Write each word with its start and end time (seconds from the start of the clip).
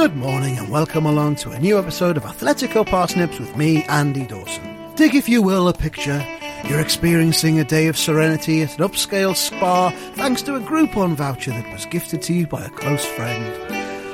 Good 0.00 0.16
morning 0.16 0.56
and 0.56 0.70
welcome 0.70 1.04
along 1.04 1.36
to 1.36 1.50
a 1.50 1.58
new 1.58 1.78
episode 1.78 2.16
of 2.16 2.22
Athletico 2.22 2.86
Parsnips 2.86 3.38
with 3.38 3.54
me, 3.54 3.84
Andy 3.84 4.26
Dawson. 4.26 4.94
Dig, 4.94 5.14
if 5.14 5.28
you 5.28 5.42
will, 5.42 5.68
a 5.68 5.74
picture. 5.74 6.26
You're 6.66 6.80
experiencing 6.80 7.60
a 7.60 7.64
day 7.64 7.86
of 7.86 7.98
serenity 7.98 8.62
at 8.62 8.78
an 8.78 8.88
upscale 8.88 9.36
spa 9.36 9.90
thanks 10.14 10.40
to 10.44 10.56
a 10.56 10.60
Groupon 10.60 11.16
voucher 11.16 11.50
that 11.50 11.70
was 11.70 11.84
gifted 11.84 12.22
to 12.22 12.32
you 12.32 12.46
by 12.46 12.64
a 12.64 12.70
close 12.70 13.04
friend. 13.04 13.44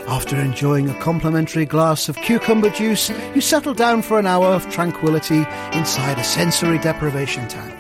After 0.09 0.35
enjoying 0.35 0.89
a 0.89 1.01
complimentary 1.01 1.67
glass 1.67 2.09
of 2.09 2.17
cucumber 2.17 2.71
juice, 2.71 3.09
you 3.37 3.41
settle 3.41 3.73
down 3.73 4.03
for 4.03 4.19
an 4.19 4.27
hour 4.27 4.49
of 4.49 4.69
tranquility 4.69 5.47
inside 5.73 6.19
a 6.19 6.25
sensory 6.25 6.79
deprivation 6.79 7.47
tank. 7.47 7.77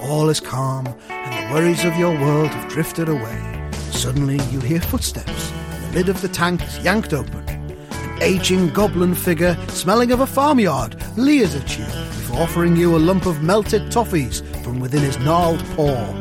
All 0.00 0.28
is 0.30 0.40
calm 0.40 0.88
and 1.08 1.48
the 1.48 1.54
worries 1.54 1.84
of 1.84 1.96
your 1.96 2.20
world 2.20 2.48
have 2.48 2.72
drifted 2.72 3.08
away. 3.08 3.70
Suddenly 3.92 4.40
you 4.50 4.58
hear 4.58 4.80
footsteps 4.80 5.52
lid 5.96 6.10
of 6.10 6.20
the 6.20 6.28
tank 6.28 6.62
is 6.62 6.78
yanked 6.80 7.14
open. 7.14 7.42
An 7.48 8.22
aging 8.22 8.68
goblin 8.68 9.14
figure, 9.14 9.56
smelling 9.68 10.12
of 10.12 10.20
a 10.20 10.26
farmyard, 10.26 10.94
leers 11.16 11.54
at 11.54 11.78
you 11.78 11.86
before 11.86 12.42
offering 12.42 12.76
you 12.76 12.94
a 12.94 12.98
lump 12.98 13.24
of 13.24 13.42
melted 13.42 13.80
toffees 13.90 14.42
from 14.62 14.78
within 14.78 15.00
his 15.00 15.18
gnarled 15.20 15.64
paw. 15.74 16.14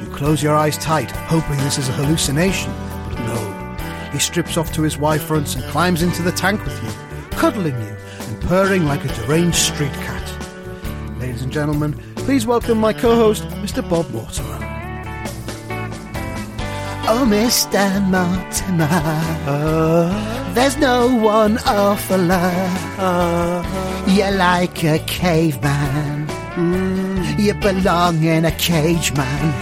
You 0.00 0.08
close 0.10 0.42
your 0.42 0.54
eyes 0.54 0.78
tight, 0.78 1.10
hoping 1.10 1.58
this 1.58 1.76
is 1.76 1.86
a 1.90 1.92
hallucination, 1.92 2.72
but 3.10 3.18
no. 3.26 4.10
He 4.10 4.18
strips 4.18 4.56
off 4.56 4.72
to 4.72 4.80
his 4.80 4.96
Y 4.96 5.18
fronts 5.18 5.54
and 5.54 5.62
climbs 5.64 6.00
into 6.00 6.22
the 6.22 6.32
tank 6.32 6.64
with 6.64 6.82
you, 6.82 6.90
cuddling 7.36 7.78
you 7.78 7.96
and 8.20 8.40
purring 8.44 8.86
like 8.86 9.04
a 9.04 9.08
deranged 9.08 9.58
street 9.58 9.92
cat. 9.92 11.18
Ladies 11.18 11.42
and 11.42 11.52
gentlemen, 11.52 11.92
please 12.16 12.46
welcome 12.46 12.78
my 12.78 12.94
co-host, 12.94 13.44
Mr. 13.60 13.86
Bob 13.86 14.08
Mortimer. 14.12 14.63
Oh, 17.06 17.26
Mr. 17.28 18.00
Mortimer, 18.08 18.88
there's 20.54 20.78
no 20.78 21.14
one 21.14 21.58
awfuler. 21.58 22.48
You're 24.08 24.30
like 24.30 24.82
a 24.84 24.98
caveman. 25.00 26.28
You 27.38 27.52
belong 27.54 28.22
in 28.24 28.46
a 28.46 28.50
cage, 28.52 29.12
man. 29.12 29.52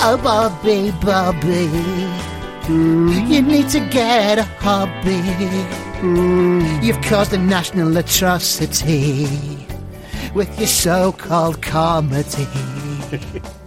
Oh, 0.00 0.20
Bobby, 0.22 0.90
Bobby, 1.00 1.70
you 2.68 3.40
need 3.40 3.70
to 3.70 3.80
get 3.80 4.38
a 4.38 4.44
hobby. 4.60 5.22
You've 6.86 7.00
caused 7.00 7.32
a 7.32 7.38
national 7.38 7.96
atrocity 7.96 9.26
with 10.34 10.58
your 10.58 10.68
so-called 10.68 11.62
comedy. 11.62 12.46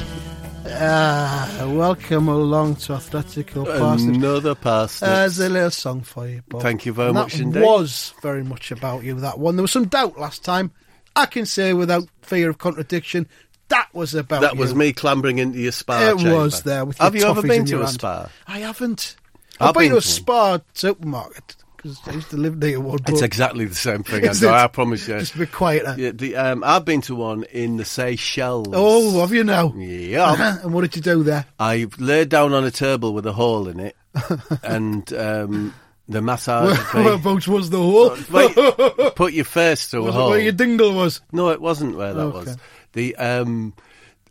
Ah, 0.84 1.66
welcome 1.76 2.28
along 2.28 2.76
to 2.76 2.94
Athletico 2.94 3.66
Parsnips. 3.78 4.18
Another 4.18 4.56
parsnip. 4.56 5.10
There's 5.12 5.38
a 5.40 5.48
little 5.48 5.70
song 5.70 6.02
for 6.02 6.28
you, 6.28 6.42
Bob. 6.50 6.64
Thank 6.64 6.88
you 6.88 6.94
very 6.94 7.10
And 7.10 7.16
much 7.16 7.40
indeed. 7.40 7.62
was 7.62 8.16
very 8.24 8.44
much 8.44 8.72
about 8.72 9.04
you, 9.04 9.14
that 9.20 9.38
one. 9.38 9.58
There 9.58 9.62
was 9.62 9.72
some 9.72 9.86
doubt 9.88 10.18
last 10.18 10.44
time. 10.44 10.72
I 11.16 11.28
can 11.28 11.46
say 11.46 11.74
without 11.74 12.08
fear 12.24 12.50
of 12.50 12.58
contradiction, 12.58 13.28
that 13.68 13.90
was 13.94 14.16
about 14.16 14.42
that 14.42 14.58
was 14.58 14.74
me 14.74 14.92
clambering 14.92 15.38
into 15.38 15.60
your 15.60 15.72
spa. 15.72 16.00
It 16.14 16.18
chamber. 16.18 16.36
was 16.38 16.64
there 16.64 16.84
Have 17.00 17.16
you 17.16 17.26
ever 17.26 17.44
been 17.44 17.66
to 17.66 17.76
a 17.82 17.86
hand. 17.86 17.90
spa? 17.90 18.30
I 18.48 18.60
haven't. 18.60 19.18
I've, 19.60 19.68
I've 19.70 19.74
been, 19.76 19.84
been 19.84 19.92
to 19.92 19.98
a 19.98 20.02
spa 20.02 20.60
supermarket 20.74 21.58
because 21.82 22.00
I 22.08 22.12
used 22.12 22.30
to 22.32 22.38
live 22.38 22.58
near 22.58 22.80
one. 22.80 23.00
It's 23.08 23.22
exactly 23.22 23.66
the 23.66 23.76
same 23.76 24.04
thing. 24.04 24.26
Andrew. 24.28 24.50
I 24.52 24.68
promise 24.68 25.08
you. 25.08 25.18
Just 25.20 25.36
a 25.36 25.40
bit 25.40 25.52
quieter. 25.52 25.96
Yeah, 25.98 26.12
the, 26.12 26.36
um, 26.36 26.64
I've 26.64 26.86
been 26.86 27.02
to 27.02 27.16
one 27.16 27.44
in 27.46 27.78
the 27.78 27.86
Seychelles. 27.86 28.68
Oh, 28.72 29.20
have 29.22 29.34
you 29.34 29.44
now? 29.44 29.74
Yeah. 29.76 30.60
and 30.64 30.74
what 30.74 30.82
did 30.82 30.96
you 30.96 31.02
do 31.02 31.24
there? 31.24 31.46
I 31.60 31.88
laid 31.98 32.30
down 32.30 32.54
on 32.54 32.64
a 32.66 32.72
table 32.72 33.14
with 33.14 33.26
a 33.26 33.34
hole 33.34 33.68
in 33.68 33.80
it, 33.80 33.96
and 34.64 35.12
um, 35.14 35.74
the 36.08 36.22
massage. 36.22 36.78
Whereabouts 36.94 37.48
was 37.48 37.70
the 37.70 37.78
hole? 37.78 38.16
Wait, 38.32 39.16
put 39.16 39.34
your 39.34 39.46
face 39.46 39.88
through 39.88 40.04
Was 40.04 40.16
a 40.16 40.18
hole. 40.18 40.30
where 40.32 40.40
your 40.40 40.52
dingle 40.52 40.94
was? 40.94 41.22
No, 41.32 41.50
it 41.50 41.62
wasn't 41.62 41.96
where 41.98 42.14
that 42.14 42.22
Okay. 42.22 42.38
was. 42.38 42.58
The 42.94 43.16
um, 43.16 43.74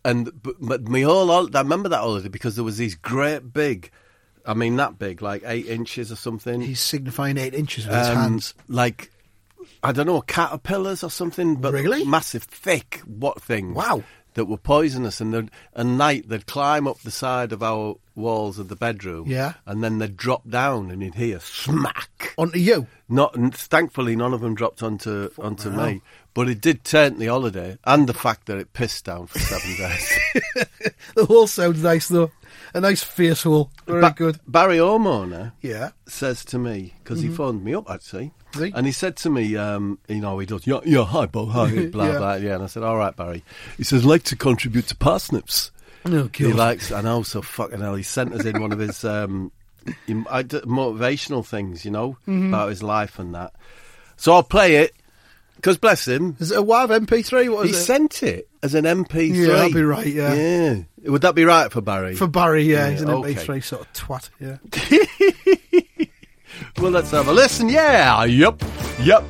and 0.04 0.30
but, 0.42 0.54
but 0.60 0.88
my 0.88 1.00
whole 1.02 1.30
I 1.30 1.60
remember 1.60 1.88
that 1.88 1.98
holiday 2.00 2.28
because 2.28 2.54
there 2.56 2.64
was 2.64 2.76
these 2.76 2.94
great 2.94 3.52
big, 3.52 3.90
I 4.46 4.54
mean 4.54 4.76
that 4.76 4.98
big, 4.98 5.22
like 5.22 5.42
eight 5.46 5.66
inches 5.66 6.10
or 6.12 6.16
something. 6.16 6.60
He's 6.60 6.80
signifying 6.80 7.36
eight 7.38 7.54
inches 7.54 7.86
with 7.86 7.96
his 7.96 8.08
um, 8.08 8.16
hands. 8.16 8.54
like 8.68 9.10
I 9.82 9.92
don't 9.92 10.06
know, 10.06 10.20
caterpillars 10.22 11.02
or 11.02 11.10
something, 11.10 11.56
but 11.56 11.72
Really? 11.72 12.04
massive, 12.04 12.42
thick, 12.44 13.00
what 13.06 13.40
things? 13.42 13.74
Wow. 13.74 14.02
That 14.34 14.44
were 14.44 14.58
poisonous, 14.58 15.20
and 15.20 15.34
they'd, 15.34 15.50
at 15.74 15.86
night 15.86 16.28
they'd 16.28 16.46
climb 16.46 16.86
up 16.86 17.00
the 17.00 17.10
side 17.10 17.50
of 17.52 17.62
our 17.64 17.96
walls 18.14 18.58
of 18.60 18.68
the 18.68 18.76
bedroom, 18.76 19.24
Yeah. 19.26 19.54
and 19.66 19.82
then 19.82 19.98
they'd 19.98 20.16
drop 20.16 20.48
down, 20.48 20.90
and 20.90 21.02
you'd 21.02 21.16
hear 21.16 21.40
smack. 21.40 22.34
Onto 22.38 22.58
you. 22.60 22.86
Not 23.08 23.36
n- 23.36 23.50
thankfully, 23.50 24.14
none 24.14 24.32
of 24.32 24.40
them 24.40 24.54
dropped 24.54 24.82
onto 24.84 25.30
onto 25.36 25.70
me, 25.70 26.00
but 26.32 26.48
it 26.48 26.60
did 26.60 26.84
turn 26.84 27.18
the 27.18 27.26
holiday 27.26 27.76
and 27.84 28.06
the 28.06 28.14
fact 28.14 28.46
that 28.46 28.58
it 28.58 28.72
pissed 28.72 29.04
down 29.06 29.26
for 29.26 29.40
seven 29.40 29.76
days. 29.76 30.18
The 31.16 31.24
hole 31.26 31.48
sounds 31.48 31.82
nice 31.82 32.06
though. 32.08 32.30
A 32.74 32.80
nice 32.80 33.02
fierce 33.02 33.42
hole. 33.42 33.70
Very 33.86 34.00
Ba- 34.00 34.14
good. 34.16 34.40
Barry 34.46 34.76
Homeowner 34.78 35.52
Yeah. 35.60 35.90
says 36.06 36.44
to 36.46 36.58
me 36.58 36.94
because 37.02 37.20
he 37.20 37.28
phoned 37.28 37.64
me 37.64 37.74
up 37.74 37.90
actually, 37.90 38.32
he? 38.54 38.72
and 38.74 38.86
he 38.86 38.92
said 38.92 39.16
to 39.18 39.30
me, 39.30 39.56
um, 39.56 39.98
you 40.08 40.20
know, 40.20 40.38
he 40.38 40.46
does, 40.46 40.66
yeah, 40.66 40.80
yeah, 40.84 41.04
hi, 41.04 41.26
Bo, 41.26 41.46
hi, 41.46 41.86
blah 41.92 42.06
Yeah. 42.06 42.18
blah, 42.18 42.34
yeah, 42.34 42.54
and 42.54 42.62
I 42.62 42.66
said, 42.66 42.82
all 42.82 42.96
right, 42.96 43.14
Barry. 43.16 43.42
He 43.76 43.84
says, 43.84 44.04
like 44.04 44.22
to 44.24 44.36
contribute 44.36 44.86
to 44.88 44.96
parsnips. 44.96 45.70
No, 46.04 46.22
Oh, 46.24 46.30
He 46.32 46.44
God. 46.44 46.54
likes, 46.54 46.92
I 46.92 47.00
know, 47.02 47.22
so 47.22 47.42
fucking 47.42 47.80
hell. 47.80 47.94
He 47.94 48.02
sent 48.02 48.32
us 48.32 48.44
in 48.44 48.60
one 48.60 48.72
of 48.72 48.78
his 48.78 49.04
um, 49.04 49.50
im- 50.06 50.26
I 50.30 50.42
d- 50.42 50.60
motivational 50.60 51.44
things, 51.44 51.84
you 51.84 51.90
know, 51.90 52.16
Mm-hmm. 52.28 52.48
about 52.54 52.68
his 52.70 52.82
life 52.82 53.18
and 53.18 53.34
that. 53.34 53.52
So 54.16 54.32
I'll 54.34 54.42
play 54.42 54.76
it 54.76 54.94
because 55.56 55.76
bless 55.78 56.06
him, 56.06 56.36
Is 56.38 56.52
it 56.52 56.58
a 56.58 56.62
WAV 56.62 57.06
MP3? 57.06 57.52
What 57.52 57.66
he 57.66 57.72
it? 57.72 57.74
sent 57.76 58.22
it 58.22 58.48
as 58.62 58.74
an 58.74 58.84
MP3. 58.84 59.34
Yeah, 59.34 59.46
that'd 59.54 59.74
be 59.74 59.82
right, 59.82 60.06
yeah. 60.06 60.34
yeah. 60.34 60.82
Would 61.10 61.22
that 61.22 61.34
be 61.34 61.44
right 61.44 61.70
for 61.72 61.80
Barry? 61.80 62.14
For 62.14 62.26
Barry, 62.26 62.64
yeah, 62.64 62.86
Yeah, 62.86 62.90
he's 62.90 63.02
an 63.02 63.10
okay. 63.10 63.34
MP3 63.34 63.64
sort 63.64 63.82
of 63.82 63.92
twat, 63.92 64.30
yeah. 64.38 66.06
Well, 66.78 66.90
let's 66.90 67.10
have 67.12 67.28
a 67.28 67.32
listen. 67.32 67.68
Yeah, 67.68 68.24
yep, 68.24 68.62
yep, 69.00 69.24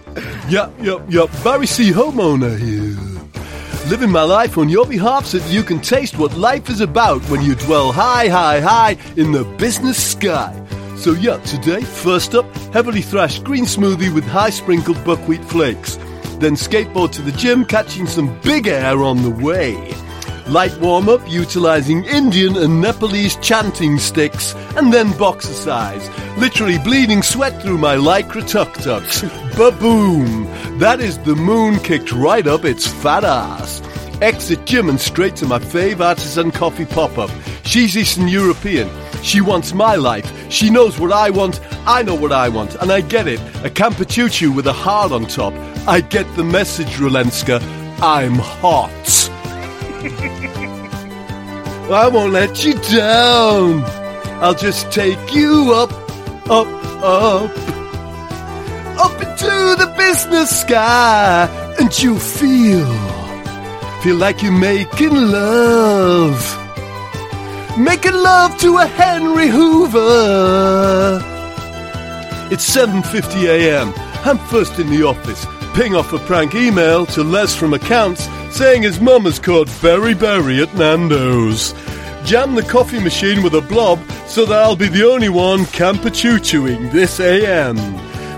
yep, 0.48 0.72
yep, 0.80 1.00
yep. 1.08 1.30
Barry 1.44 1.66
C. 1.66 1.90
Homeowner 1.90 2.58
here. 2.58 2.96
Living 3.88 4.10
my 4.10 4.22
life 4.22 4.58
on 4.58 4.68
your 4.68 4.86
behalf 4.86 5.26
so 5.26 5.38
that 5.38 5.52
you 5.52 5.62
can 5.62 5.80
taste 5.80 6.18
what 6.18 6.36
life 6.36 6.68
is 6.68 6.80
about 6.80 7.22
when 7.28 7.42
you 7.42 7.54
dwell 7.54 7.92
high, 7.92 8.28
high, 8.28 8.60
high 8.60 8.96
in 9.16 9.32
the 9.32 9.44
business 9.58 10.12
sky. 10.12 10.54
So, 10.96 11.12
yeah, 11.12 11.38
today, 11.38 11.82
first 11.82 12.34
up, 12.34 12.46
heavily 12.72 13.00
thrashed 13.00 13.42
green 13.44 13.64
smoothie 13.64 14.12
with 14.14 14.24
high 14.24 14.50
sprinkled 14.50 15.02
buckwheat 15.04 15.44
flakes. 15.44 15.96
Then 16.40 16.54
skateboard 16.54 17.12
to 17.12 17.22
the 17.22 17.32
gym, 17.32 17.66
catching 17.66 18.06
some 18.06 18.40
big 18.40 18.66
air 18.66 19.02
on 19.02 19.22
the 19.22 19.28
way. 19.28 19.94
Light 20.46 20.74
warm 20.80 21.10
up 21.10 21.20
utilizing 21.30 22.02
Indian 22.06 22.56
and 22.56 22.80
Nepalese 22.80 23.36
chanting 23.36 23.98
sticks, 23.98 24.54
and 24.74 24.90
then 24.90 25.16
boxercise. 25.18 26.08
Literally 26.38 26.78
bleeding 26.78 27.22
sweat 27.22 27.60
through 27.60 27.76
my 27.76 27.94
lycra 27.94 28.48
tuk 28.48 28.72
tuks. 28.78 29.20
Baboom! 29.58 30.46
That 30.78 31.00
is 31.00 31.18
the 31.18 31.36
moon 31.36 31.78
kicked 31.78 32.10
right 32.10 32.46
up 32.46 32.64
its 32.64 32.86
fat 32.86 33.22
ass. 33.22 33.82
Exit 34.22 34.64
gym 34.64 34.88
and 34.88 34.98
straight 34.98 35.36
to 35.36 35.46
my 35.46 35.58
fave 35.58 36.00
artisan 36.00 36.52
coffee 36.52 36.86
pop 36.86 37.18
up. 37.18 37.30
She's 37.64 37.98
Eastern 37.98 38.28
European. 38.28 38.88
She 39.22 39.40
wants 39.40 39.72
my 39.72 39.96
life. 39.96 40.30
She 40.50 40.70
knows 40.70 40.98
what 40.98 41.12
I 41.12 41.30
want. 41.30 41.60
I 41.86 42.02
know 42.02 42.14
what 42.14 42.32
I 42.32 42.48
want. 42.48 42.74
And 42.76 42.90
I 42.90 43.00
get 43.00 43.26
it. 43.28 43.40
A 43.64 43.70
choo 43.70 44.52
with 44.52 44.66
a 44.66 44.72
heart 44.72 45.12
on 45.12 45.26
top. 45.26 45.54
I 45.86 46.00
get 46.00 46.26
the 46.36 46.44
message, 46.44 46.98
Rulenska. 46.98 47.60
I'm 48.02 48.36
hot. 48.36 48.90
I 51.90 52.08
won't 52.08 52.32
let 52.32 52.64
you 52.64 52.74
down. 52.74 53.82
I'll 54.42 54.54
just 54.54 54.90
take 54.92 55.34
you 55.34 55.72
up, 55.74 55.90
up, 56.48 56.68
up. 57.02 57.50
Up 58.98 59.22
into 59.22 59.76
the 59.76 59.92
business 59.96 60.60
sky. 60.60 61.48
And 61.80 62.02
you 62.02 62.18
feel, 62.18 62.86
feel 64.02 64.16
like 64.16 64.42
you're 64.42 64.52
making 64.52 65.14
love. 65.14 66.59
Making 67.80 68.12
love 68.12 68.58
to 68.58 68.76
a 68.76 68.86
Henry 68.86 69.48
Hoover. 69.48 71.18
It's 72.50 72.68
7:50 72.76 73.48
a.m. 73.48 73.94
I'm 74.22 74.36
first 74.36 74.78
in 74.78 74.90
the 74.90 75.04
office. 75.04 75.46
Ping 75.74 75.94
off 75.94 76.12
a 76.12 76.18
prank 76.18 76.54
email 76.54 77.06
to 77.06 77.24
Les 77.24 77.56
from 77.56 77.72
accounts 77.72 78.28
saying 78.50 78.82
his 78.82 79.00
mum 79.00 79.22
has 79.24 79.38
caught 79.38 79.68
beriberi 79.80 80.62
at 80.62 80.74
Nando's. 80.74 81.72
Jam 82.26 82.54
the 82.54 82.62
coffee 82.62 83.00
machine 83.00 83.42
with 83.42 83.54
a 83.54 83.62
blob 83.62 83.98
so 84.26 84.44
that 84.44 84.62
I'll 84.62 84.76
be 84.76 84.88
the 84.88 85.04
only 85.04 85.30
one 85.30 85.64
camper 85.64 86.10
choo 86.10 86.38
chooing 86.38 86.92
this 86.92 87.18
AM. 87.18 87.78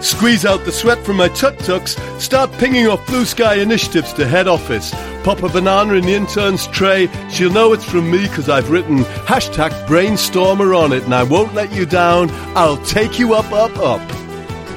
Squeeze 0.03 0.45
out 0.45 0.65
the 0.65 0.73
sweat 0.73 0.99
from 1.05 1.19
my 1.19 1.29
tuk 1.29 1.57
tuks, 1.59 1.95
start 2.19 2.51
pinging 2.55 2.89
off 2.89 3.07
blue 3.07 3.25
sky 3.25 3.55
initiatives 3.55 4.13
to 4.15 4.27
head 4.27 4.49
office. 4.49 4.91
Pop 5.23 5.45
a 5.45 5.49
banana 5.49 5.95
in 5.95 6.05
the 6.05 6.15
intern's 6.15 6.67
tray. 6.67 7.09
She'll 7.31 7.53
know 7.53 7.73
it's 7.73 7.85
from 7.85 8.11
me 8.11 8.27
because 8.27 8.49
I've 8.49 8.69
written 8.69 9.05
hashtag 9.27 9.71
brainstormer 9.87 10.77
on 10.77 10.93
it 10.93 11.05
and 11.05 11.15
I 11.15 11.23
won't 11.23 11.55
let 11.55 11.73
you 11.73 11.87
down. 11.87 12.31
I'll 12.57 12.79
take 12.79 13.21
you 13.21 13.35
up, 13.35 13.53
up, 13.53 13.79
up. 13.79 14.01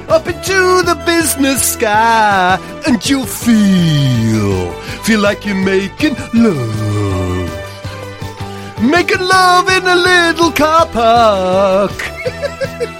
Up 0.08 0.28
into 0.28 0.82
the 0.84 0.94
business 1.04 1.72
sky 1.72 2.56
and 2.86 3.04
you'll 3.10 3.26
feel, 3.26 4.70
feel 5.02 5.18
like 5.18 5.44
you're 5.44 5.56
making 5.56 6.14
love. 6.34 7.50
Making 8.80 9.22
love 9.22 9.68
in 9.70 9.88
a 9.88 9.96
little 9.96 10.52
car 10.52 10.86
park. 10.86 12.12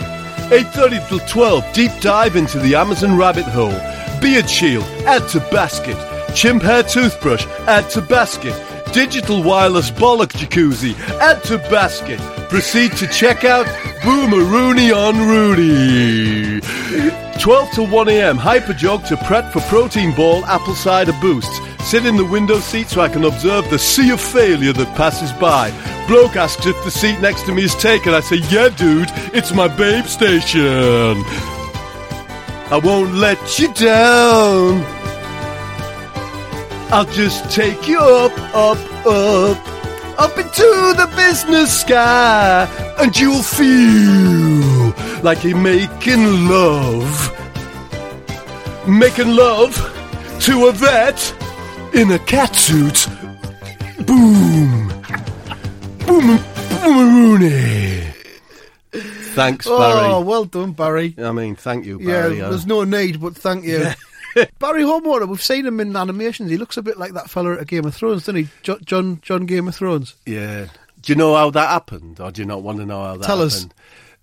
8.30 0.51 1.09
till 1.09 1.19
12, 1.21 1.73
deep 1.73 1.91
dive 2.01 2.37
into 2.37 2.59
the 2.61 2.75
Amazon 2.77 3.17
rabbit 3.17 3.45
hole. 3.45 3.75
Beard 4.21 4.49
shield, 4.49 4.85
add 5.05 5.29
to 5.31 5.41
basket. 5.51 5.97
Chimp 6.35 6.63
hair 6.63 6.83
toothbrush, 6.83 7.45
add 7.67 7.91
to 7.91 8.01
basket. 8.01 8.55
Digital 8.93 9.43
wireless 9.43 9.91
bollock 9.91 10.33
jacuzzi, 10.33 10.95
add 11.19 11.43
to 11.45 11.59
basket. 11.71 12.21
Proceed 12.49 12.93
to 12.93 13.07
checkout, 13.07 13.67
Boomarooney 14.03 14.95
on 14.95 15.29
Rudy. 15.29 17.26
12 17.39 17.71
to 17.73 17.83
1 17.83 18.09
a.m. 18.09 18.39
Hyperjog 18.39 19.07
to 19.09 19.17
prep 19.19 19.53
for 19.53 19.61
protein 19.63 20.15
ball 20.15 20.45
apple 20.47 20.75
cider 20.75 21.13
Boost. 21.21 21.51
Sit 21.83 22.07
in 22.07 22.17
the 22.17 22.25
window 22.25 22.59
seat 22.59 22.89
so 22.89 23.01
I 23.01 23.09
can 23.09 23.25
observe 23.25 23.69
the 23.71 23.79
sea 23.79 24.11
of 24.11 24.21
failure 24.21 24.73
that 24.73 24.97
passes 24.97 25.33
by. 25.33 25.71
Bloke 26.09 26.37
asks 26.37 26.67
if 26.67 26.77
the 26.85 26.91
seat 26.91 27.21
next 27.21 27.43
to 27.47 27.55
me 27.55 27.65
is 27.65 27.75
taken. 27.77 28.15
I 28.15 28.21
say, 28.21 28.37
yeah, 28.51 28.69
dude, 28.71 29.09
it's 29.35 29.53
my 29.53 29.69
babe 29.69 30.07
station. 30.07 31.23
I 32.69 32.81
won't 32.83 33.15
let 33.15 33.59
you 33.59 33.73
down. 33.75 34.85
I'll 36.91 37.05
just 37.05 37.51
take 37.51 37.87
you 37.89 37.99
up, 37.99 38.33
up, 38.55 39.07
up, 39.07 39.76
up 40.19 40.37
into 40.39 40.63
the 40.97 41.11
business 41.17 41.81
sky, 41.81 42.67
and 42.99 43.17
you'll 43.19 43.43
feel 43.43 44.93
like 45.23 45.45
you're 45.45 45.57
making 45.57 46.49
love. 46.49 47.33
Making 48.89 49.35
love 49.35 49.75
to 50.43 50.67
a 50.69 50.73
vet 50.73 51.19
in 51.95 52.13
a 52.13 52.19
catsuit. 52.19 53.07
Boom. 54.07 54.89
Boom. 56.07 56.39
Boomarooney. 56.87 58.13
Thanks, 59.35 59.67
Barry. 59.67 60.07
Oh, 60.07 60.21
well 60.21 60.45
done, 60.45 60.73
Barry. 60.73 61.15
I 61.19 61.33
mean, 61.33 61.57
thank 61.57 61.85
you, 61.85 61.99
Barry. 61.99 62.41
uh, 62.41 62.49
there's 62.51 62.67
no 62.67 62.85
need, 62.85 63.21
but 63.21 63.35
thank 63.37 63.65
you. 63.65 63.89
Barry 64.59 64.83
Homeowner, 64.83 65.29
we've 65.29 65.43
seen 65.43 65.67
him 65.67 65.81
in 65.81 65.97
animations. 65.97 66.51
He 66.51 66.57
looks 66.57 66.77
a 66.77 66.83
bit 66.83 66.99
like 66.99 67.13
that 67.15 67.31
fella 67.31 67.59
at 67.59 67.67
Game 67.67 67.85
of 67.85 67.95
Thrones, 67.95 68.23
doesn't 68.23 68.37
he? 68.37 68.49
Jo- 68.63 68.79
John 68.85 69.21
John 69.23 69.47
Game 69.47 69.69
of 69.69 69.75
Thrones. 69.75 70.15
Yeah. 70.27 70.67
Do 71.01 71.13
you 71.13 71.17
know 71.17 71.35
how 71.37 71.51
that 71.51 71.69
happened, 71.69 72.21
or 72.21 72.31
do 72.33 72.43
you 72.43 72.47
not 72.47 72.63
want 72.63 72.79
to 72.79 72.87
know 72.87 73.03
how 73.05 73.17
that 73.17 73.27
Tell 73.27 73.43
us. 73.43 73.63
happened? 73.63 73.75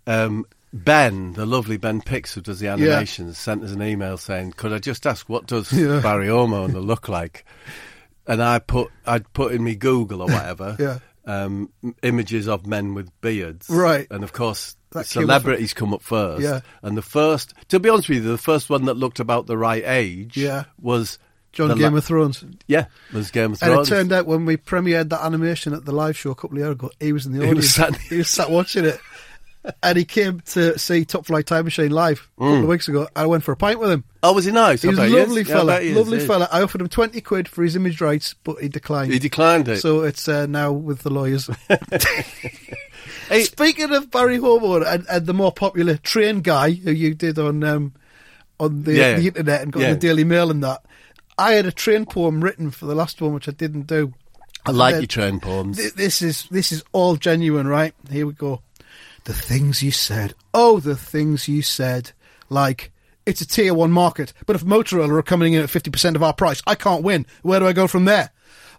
Um, 0.06 0.46
ben, 0.74 1.34
the 1.34 1.46
lovely 1.46 1.78
Ben 1.78 2.02
Pix, 2.02 2.34
who 2.34 2.42
does 2.42 2.60
the 2.60 2.68
animations, 2.68 3.38
sent 3.38 3.64
us 3.64 3.72
an 3.72 3.82
email 3.82 4.18
saying, 4.18 4.54
"Could 4.58 4.74
I 4.74 4.80
just 4.80 5.06
ask 5.08 5.30
what 5.30 5.48
does 5.48 5.72
Yeah. 5.74 6.02
Barry 6.02 6.28
Homeowner 6.28 6.86
look 6.86 7.08
like?" 7.08 7.46
And 8.28 8.42
I 8.42 8.60
put, 8.60 8.90
I'd 9.06 9.32
put 9.34 9.52
in 9.54 9.64
me 9.64 9.76
Google 9.76 10.22
or 10.22 10.28
whatever, 10.28 10.76
Yeah. 10.80 11.00
um, 11.26 11.70
images 12.02 12.48
of 12.48 12.66
men 12.66 12.94
with 12.94 13.10
beards, 13.22 13.70
Right. 13.70 14.08
And 14.10 14.24
of 14.24 14.32
course, 14.34 14.76
That 14.94 15.06
celebrities 15.06 15.74
come 15.74 15.94
up 15.94 16.02
first, 16.02 16.42
Yeah. 16.44 16.62
And 16.82 16.98
the 16.98 17.02
first, 17.02 17.54
to 17.70 17.80
be 17.80 17.90
honest 17.90 18.10
with 18.10 18.24
you, 18.24 18.32
the 18.32 18.38
first 18.38 18.70
one 18.70 18.86
that 18.86 18.96
looked 18.96 19.20
about 19.20 19.48
the 19.48 19.58
right 19.58 19.84
age, 19.86 20.38
Yeah. 20.38 20.66
was 20.82 21.20
John 21.52 21.78
Game 21.78 21.92
la- 21.94 21.98
of 22.00 22.06
Thrones. 22.06 22.44
yeah, 22.68 22.86
was 23.14 23.30
Game 23.32 23.54
of 23.54 23.60
Thrones. 23.60 23.78
And 23.78 23.88
it 23.88 23.90
turned 23.90 24.12
out 24.14 24.26
when 24.26 24.46
we 24.46 24.58
premiered 24.58 25.10
that 25.10 25.24
animation 25.24 25.74
at 25.74 25.86
the 25.86 25.92
live 25.92 26.18
show 26.18 26.32
a 26.32 26.36
couple 26.36 26.58
of 26.58 26.64
years 26.64 26.72
ago, 26.72 26.90
he 27.00 27.14
was 27.14 27.26
in 27.26 27.34
the 27.34 27.40
He 27.40 27.50
audience. 27.50 27.66
was 27.66 27.74
sat- 27.76 27.98
he 28.10 28.18
was 28.18 28.30
sat 28.30 28.50
watching 28.50 28.86
it. 28.86 29.00
And 29.82 29.98
he 29.98 30.04
came 30.04 30.42
to 30.48 30.78
see 30.78 31.06
Top 31.06 31.26
Flight 31.26 31.46
Time 31.48 31.64
Machine 31.64 31.90
live 31.92 32.28
a 32.38 32.42
couple 32.42 32.64
of 32.64 32.68
weeks 32.68 32.90
ago. 32.90 33.08
I 33.16 33.26
went 33.28 33.46
for 33.46 33.54
a 33.54 33.56
pint 33.56 33.80
with 33.80 33.92
him. 33.92 34.04
oh, 34.22 34.34
was 34.34 34.44
he 34.44 34.52
nice? 34.52 34.82
He 34.82 34.90
was 34.90 35.00
a 35.00 35.08
lovely 35.08 35.44
Yeah, 35.44 35.48
fella. 35.56 35.78
bet 35.80 35.86
lovely 35.96 36.18
he 36.18 36.24
is. 36.24 36.28
fella. 36.28 36.50
I 36.52 36.62
offered 36.64 36.82
him 36.82 36.90
20 36.90 37.22
quid 37.22 37.48
for 37.48 37.64
his 37.64 37.78
image 37.78 38.02
rights, 38.02 38.36
but 38.44 38.58
he 38.62 38.68
declined. 38.68 39.14
He 39.14 39.20
declined 39.20 39.70
it. 39.70 39.80
So 39.80 40.02
it's 40.02 40.28
uh, 40.28 40.48
now 40.48 40.74
with 40.74 41.04
the 41.04 41.12
lawyers. 41.12 41.50
Hey- 43.30 43.44
Speaking 43.44 43.94
of 43.94 44.12
Barry 44.12 44.38
Homeowner 44.38 44.86
and, 44.88 45.06
and 45.10 45.26
the 45.26 45.34
more 45.34 45.52
popular 45.52 45.98
train 45.98 46.42
guy 46.42 46.72
who 46.72 46.92
you 46.92 47.14
did 47.16 47.38
on 47.40 47.64
um, 47.64 47.94
on 48.60 48.84
the, 48.84 48.94
Yeah. 48.96 49.14
the 49.20 49.28
internet 49.28 49.62
and 49.62 49.72
got 49.72 49.82
Yeah. 49.82 49.94
the 49.94 50.00
Daily 50.00 50.24
Mail 50.24 50.52
and 50.52 50.64
that, 50.64 50.84
I 51.38 51.54
had 51.54 51.66
a 51.66 51.72
train 51.72 52.06
poem 52.06 52.44
written 52.44 52.70
for 52.72 52.86
the 52.86 52.96
last 52.96 53.22
one, 53.22 53.34
which 53.34 53.48
I 53.48 53.52
didn't 53.52 53.88
do. 53.88 54.14
I 54.66 54.72
like 54.72 54.96
Uh, 54.96 55.00
your 55.00 55.08
train 55.08 55.40
poems. 55.40 55.78
Th- 55.78 55.94
This 55.94 56.22
is 56.22 56.48
this 56.52 56.72
is 56.72 56.84
all 56.92 57.16
genuine, 57.18 57.68
right? 57.68 57.94
Here 58.10 58.26
we 58.28 58.34
go. 58.34 58.62
The 59.26 59.34
things 59.34 59.82
you 59.82 59.92
said. 59.92 60.34
Oh, 60.54 60.80
the 60.80 60.96
things 60.96 61.48
you 61.48 61.62
said. 61.62 62.12
Like 62.50 62.92
it's 63.26 63.42
a 63.42 63.48
tier 63.48 63.74
one 63.74 63.92
market, 63.92 64.34
but 64.46 64.56
if 64.56 64.64
Motorola 64.64 65.18
are 65.18 65.24
coming 65.24 65.54
in 65.54 65.62
at 65.64 65.70
fifty 65.70 65.90
percent 65.90 66.16
of 66.16 66.24
our 66.24 66.34
price, 66.34 66.62
I 66.68 66.76
can't 66.76 67.04
win. 67.04 67.26
Where 67.42 67.60
do 67.60 67.68
I 67.68 67.74
go 67.74 67.88
from 67.88 68.06
there? 68.06 68.32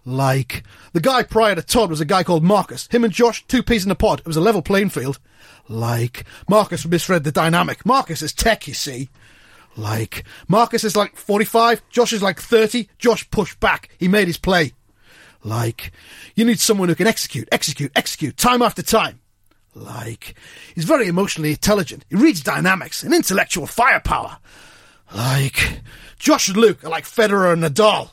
Like 0.05 0.63
the 0.93 1.01
guy 1.01 1.23
prior 1.23 1.55
to 1.55 1.63
Todd 1.63 1.89
was 1.89 1.99
a 1.99 2.05
guy 2.05 2.23
called 2.23 2.43
Marcus. 2.43 2.87
Him 2.87 3.03
and 3.03 3.11
Josh, 3.11 3.45
two 3.47 3.63
peas 3.63 3.85
in 3.85 3.91
a 3.91 3.95
pod. 3.95 4.19
It 4.19 4.27
was 4.27 4.37
a 4.37 4.41
level 4.41 4.61
playing 4.61 4.89
field. 4.89 5.19
Like 5.67 6.25
Marcus 6.47 6.85
misread 6.85 7.23
the 7.23 7.31
dynamic. 7.31 7.85
Marcus 7.85 8.21
is 8.21 8.31
tech, 8.31 8.67
you 8.67 8.75
see. 8.75 9.09
Like 9.75 10.23
Marcus 10.47 10.83
is 10.83 10.95
like 10.95 11.15
forty-five. 11.15 11.81
Josh 11.89 12.13
is 12.13 12.21
like 12.21 12.39
thirty. 12.39 12.89
Josh 12.99 13.29
pushed 13.31 13.59
back. 13.59 13.89
He 13.97 14.07
made 14.07 14.27
his 14.27 14.37
play. 14.37 14.73
Like, 15.43 15.91
you 16.33 16.43
need 16.43 16.59
someone 16.59 16.89
who 16.89 16.95
can 16.95 17.05
execute, 17.05 17.47
execute, 17.51 17.91
execute, 17.95 18.35
time 18.35 18.63
after 18.63 18.81
time. 18.81 19.19
Like, 19.75 20.33
he's 20.73 20.85
very 20.85 21.07
emotionally 21.07 21.51
intelligent. 21.51 22.03
He 22.09 22.15
reads 22.15 22.41
dynamics 22.41 23.03
and 23.03 23.13
intellectual 23.13 23.67
firepower. 23.67 24.39
Like, 25.13 25.81
Josh 26.17 26.47
and 26.47 26.57
Luke 26.57 26.83
are 26.83 26.89
like 26.89 27.03
Federer 27.03 27.53
and 27.53 27.61
Nadal. 27.61 28.09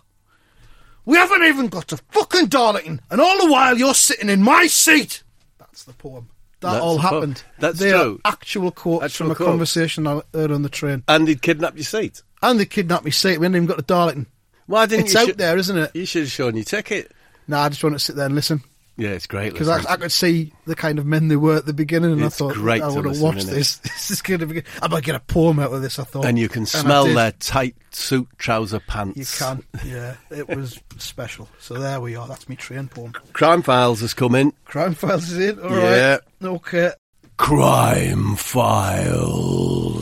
We 1.05 1.17
haven't 1.17 1.43
even 1.45 1.67
got 1.69 1.89
to 1.89 1.97
fucking 2.11 2.47
Darlington, 2.47 3.01
and 3.11 3.21
all 3.21 3.45
the 3.45 3.51
while 3.53 3.77
you're 3.77 3.95
sitting 3.95 4.29
in 4.29 4.43
my 4.43 4.67
seat. 4.69 5.23
That's 5.59 5.85
the 5.85 5.93
poem. 5.95 6.29
That 6.61 6.73
That's 6.75 6.83
all 6.85 6.97
the 6.97 7.03
poem. 7.03 7.13
happened. 7.15 7.45
That's 7.59 7.79
they 7.81 7.91
true. 7.91 8.21
Actual 8.25 8.71
quotes 8.71 9.05
Actual 9.07 9.27
from 9.27 9.31
a 9.33 9.35
conversation 9.51 10.07
I 10.07 10.23
heard 10.33 10.53
on 10.53 10.63
the 10.63 10.69
train. 10.69 11.03
and 11.09 11.27
he'd 11.27 11.43
kidnap 11.43 11.75
your 11.75 11.85
seat. 11.85 12.23
And 12.41 12.59
they 12.61 12.67
kidnapped 12.67 13.05
me 13.05 13.11
seat. 13.11 13.39
We 13.39 13.47
hadn't 13.47 13.57
even 13.57 13.67
got 13.67 13.79
to 13.79 13.83
Darlington. 13.83 14.27
Why 14.67 14.87
didn't 14.87 15.07
It's 15.07 15.15
you? 15.15 15.21
out 15.21 15.27
sho- 15.29 15.33
there, 15.35 15.57
isn't 15.59 15.77
it? 15.77 15.91
You 15.95 16.07
should 16.07 16.23
have 16.23 16.31
shown 16.31 16.55
your 16.55 16.65
ticket. 16.65 17.11
No, 17.49 17.59
I 17.59 17.69
just 17.69 17.83
want 17.83 17.95
to 17.97 17.99
sit 17.99 18.15
there 18.15 18.27
and 18.27 18.35
listen. 18.37 18.63
Yeah, 18.97 19.11
it's 19.11 19.27
great. 19.27 19.53
because. 19.53 19.69
I, 19.69 19.93
I 19.93 19.97
could 19.97 20.13
see 20.13 20.53
the 20.67 20.75
kind 20.75 20.99
of 20.99 21.07
men 21.07 21.29
they 21.29 21.37
were 21.37 21.57
at 21.57 21.67
the 21.67 21.73
beginning, 21.73 22.13
and 22.13 22.23
It's 22.23 22.37
I 22.37 22.39
thought 22.39 22.55
great 22.55 22.83
oh, 22.83 22.91
I 22.91 22.95
to 22.95 23.01
want 23.01 23.17
to 23.17 23.23
watch 23.23 23.45
this. 23.45 23.77
This 23.83 24.11
is 24.11 24.23
going 24.23 24.41
to 24.41 24.47
be. 24.47 24.55
Good. 24.55 24.65
I 24.83 24.89
might 24.89 25.05
get 25.05 25.15
a 25.15 25.21
poem 25.21 25.59
out 25.59 25.73
of 25.73 25.81
this. 25.83 25.99
I 25.99 26.05
thought, 26.05 26.25
and 26.25 26.39
you 26.39 26.49
can 26.49 26.63
I 26.63 26.67
smell 26.67 27.07
their 27.07 27.33
tight 27.33 27.77
suit 27.91 28.29
trouser 28.39 28.81
pants. 28.81 29.19
You 29.19 29.27
can, 29.39 29.63
yeah. 29.85 30.17
It 30.31 30.49
was 30.49 30.79
special. 30.99 31.49
So 31.59 31.75
there 31.75 32.01
we 32.01 32.17
are. 32.17 32.27
That's 32.29 32.49
me 32.49 32.57
train 32.57 32.89
poem. 32.89 33.13
Crime 33.33 33.63
Files 33.63 34.01
has 34.01 34.13
come 34.15 34.35
in. 34.35 34.53
Crime 34.65 34.95
Files 34.95 35.31
is 35.31 35.39
in. 35.51 35.61
All 35.61 35.71
right. 35.71 35.81
Yeah. 35.81 36.19
Okay. 36.43 36.93
Crime 37.39 38.37
Files. 38.37 39.93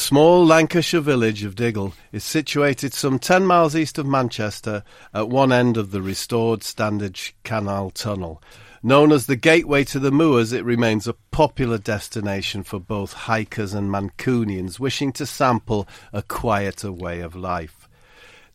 Small 0.00 0.46
Lancashire 0.46 1.02
village 1.02 1.44
of 1.44 1.54
Diggle 1.54 1.92
is 2.10 2.24
situated 2.24 2.94
some 2.94 3.18
10 3.18 3.44
miles 3.44 3.76
east 3.76 3.98
of 3.98 4.06
Manchester 4.06 4.82
at 5.12 5.28
one 5.28 5.52
end 5.52 5.76
of 5.76 5.90
the 5.90 6.00
restored 6.00 6.60
Standedge 6.60 7.32
Canal 7.44 7.90
Tunnel. 7.90 8.42
Known 8.82 9.12
as 9.12 9.26
the 9.26 9.36
gateway 9.36 9.84
to 9.84 9.98
the 9.98 10.10
moors, 10.10 10.54
it 10.54 10.64
remains 10.64 11.06
a 11.06 11.12
popular 11.12 11.76
destination 11.76 12.62
for 12.62 12.80
both 12.80 13.12
hikers 13.12 13.74
and 13.74 13.90
Mancunians 13.90 14.80
wishing 14.80 15.12
to 15.12 15.26
sample 15.26 15.86
a 16.14 16.22
quieter 16.22 16.90
way 16.90 17.20
of 17.20 17.36
life. 17.36 17.86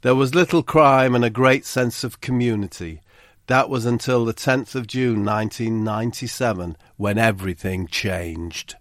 There 0.02 0.16
was 0.16 0.34
little 0.34 0.64
crime 0.64 1.14
and 1.14 1.24
a 1.24 1.30
great 1.30 1.64
sense 1.64 2.04
of 2.04 2.22
community. 2.22 3.02
That 3.46 3.70
was 3.70 3.86
until 3.86 4.26
the 4.26 4.34
10th 4.34 4.74
of 4.74 4.88
June 4.88 5.24
1997 5.24 6.76
when 6.98 7.20
everything 7.20 7.86
changed. 7.86 8.78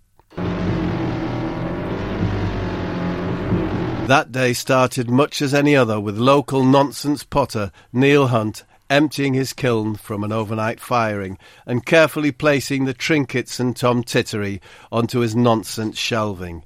That 4.07 4.33
day 4.33 4.53
started 4.53 5.09
much 5.09 5.41
as 5.41 5.55
any 5.55 5.75
other 5.75 5.99
with 5.99 6.19
local 6.19 6.63
nonsense 6.63 7.25
potter 7.25 7.73
Neil 7.91 8.27
Hunt 8.27 8.63
emptying 8.91 9.33
his 9.33 9.55
kiln 9.55 9.97
from 9.97 10.23
an 10.23 10.31
overnight 10.31 10.79
firing 10.79 11.39
and 11.65 11.87
carefully 11.87 12.31
placing 12.31 12.85
the 12.85 12.93
trinkets 12.93 13.59
and 13.59 13.75
Tom 13.75 14.05
Tittery 14.05 14.61
onto 14.93 15.21
his 15.21 15.35
nonsense 15.35 15.99
shelving. 15.99 16.65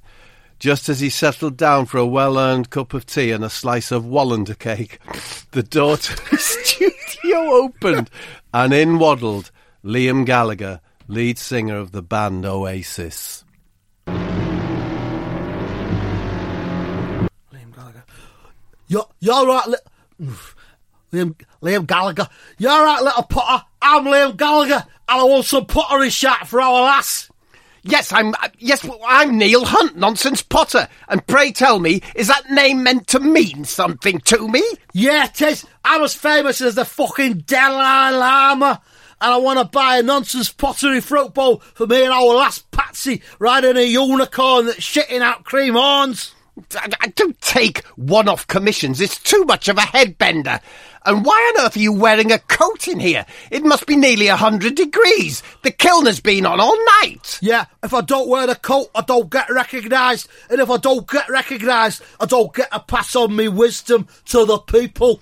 Just 0.59 0.89
as 0.89 0.99
he 0.99 1.09
settled 1.09 1.55
down 1.55 1.85
for 1.85 1.97
a 1.97 2.05
well-earned 2.05 2.69
cup 2.71 2.93
of 2.93 3.05
tea 3.05 3.31
and 3.31 3.45
a 3.45 3.49
slice 3.49 3.89
of 3.89 4.03
Wallander 4.03 4.59
cake, 4.59 4.99
the 5.51 5.63
door 5.63 5.95
to 5.95 6.29
the 6.29 6.37
studio 6.37 7.37
opened 7.53 8.09
and 8.53 8.73
in 8.73 8.99
waddled 8.99 9.49
Liam 9.81 10.25
Gallagher, 10.25 10.81
lead 11.07 11.37
singer 11.37 11.77
of 11.77 11.93
the 11.93 12.03
band 12.03 12.45
Oasis. 12.45 13.45
You're, 18.89 19.05
you're 19.19 19.45
right, 19.45 19.67
li- 19.67 20.27
Liam, 21.13 21.35
Liam 21.61 21.85
Gallagher. 21.85 22.27
You're 22.57 22.71
right, 22.71 23.03
little 23.03 23.21
potter. 23.23 23.63
I'm 23.79 24.03
Liam 24.05 24.35
Gallagher, 24.35 24.83
and 25.07 25.21
I 25.21 25.23
want 25.23 25.45
some 25.45 25.67
pottery 25.67 26.09
shot 26.09 26.47
for 26.47 26.59
our 26.59 26.81
lass. 26.81 27.29
Yes, 27.83 28.11
I'm. 28.11 28.33
Uh, 28.33 28.49
yes, 28.57 28.87
I'm 29.05 29.37
Neil 29.37 29.63
Hunt, 29.63 29.95
nonsense 29.95 30.41
Potter. 30.41 30.87
And 31.07 31.25
pray 31.27 31.51
tell 31.51 31.79
me, 31.79 32.01
is 32.15 32.27
that 32.27 32.49
name 32.49 32.81
meant 32.81 33.07
to 33.09 33.19
mean 33.19 33.63
something 33.63 34.19
to 34.21 34.47
me? 34.47 34.63
Yeah, 34.93 35.25
it 35.25 35.41
is. 35.41 35.65
I'm 35.85 36.01
as 36.03 36.15
famous 36.15 36.59
as 36.59 36.75
the 36.75 36.83
fucking 36.83 37.43
Dalai 37.45 38.17
Lama. 38.17 38.81
And 39.21 39.33
I 39.33 39.37
want 39.37 39.59
to 39.59 39.65
buy 39.65 39.97
a 39.97 40.03
nonsense 40.03 40.51
pottery 40.51 40.99
fruit 40.99 41.33
bowl 41.33 41.59
for 41.73 41.85
me 41.85 42.03
and 42.03 42.13
our 42.13 42.35
last 42.35 42.69
Patsy 42.71 43.21
riding 43.37 43.77
a 43.77 43.85
unicorn 43.85 44.65
that's 44.65 44.79
shitting 44.79 45.21
out 45.21 45.43
cream 45.43 45.75
horns. 45.75 46.33
I, 46.75 47.07
don't 47.15 47.39
take 47.41 47.85
one-off 47.95 48.47
commissions. 48.47 49.01
It's 49.01 49.17
too 49.17 49.43
much 49.45 49.67
of 49.67 49.77
a 49.77 49.81
headbender. 49.81 50.61
And 51.05 51.25
why 51.25 51.53
on 51.55 51.65
earth 51.65 51.77
are 51.77 51.81
you 51.81 51.93
wearing 51.93 52.31
a 52.31 52.39
coat 52.39 52.87
in 52.87 52.99
here? 52.99 53.25
It 53.49 53.63
must 53.63 53.87
be 53.87 53.95
nearly 53.95 54.27
a 54.27 54.35
hundred 54.35 54.75
degrees. 54.75 55.41
The 55.63 55.71
kiln 55.71 56.05
has 56.05 56.19
been 56.19 56.45
on 56.45 56.59
all 56.59 56.77
night. 57.01 57.39
Yeah, 57.41 57.65
if 57.83 57.93
I 57.93 58.01
don't 58.01 58.27
wear 58.27 58.47
the 58.47 58.55
coat, 58.55 58.89
I 58.93 59.01
don't 59.01 59.29
get 59.29 59.49
recognised. 59.49 60.27
And 60.49 60.59
if 60.59 60.69
I 60.69 60.77
don't 60.77 61.09
get 61.09 61.29
recognised, 61.29 62.03
I 62.19 62.25
don't 62.25 62.53
get 62.53 62.71
to 62.71 62.79
pass 62.79 63.15
on 63.15 63.35
me 63.35 63.47
wisdom 63.47 64.07
to 64.25 64.45
the 64.45 64.57
people. 64.59 65.21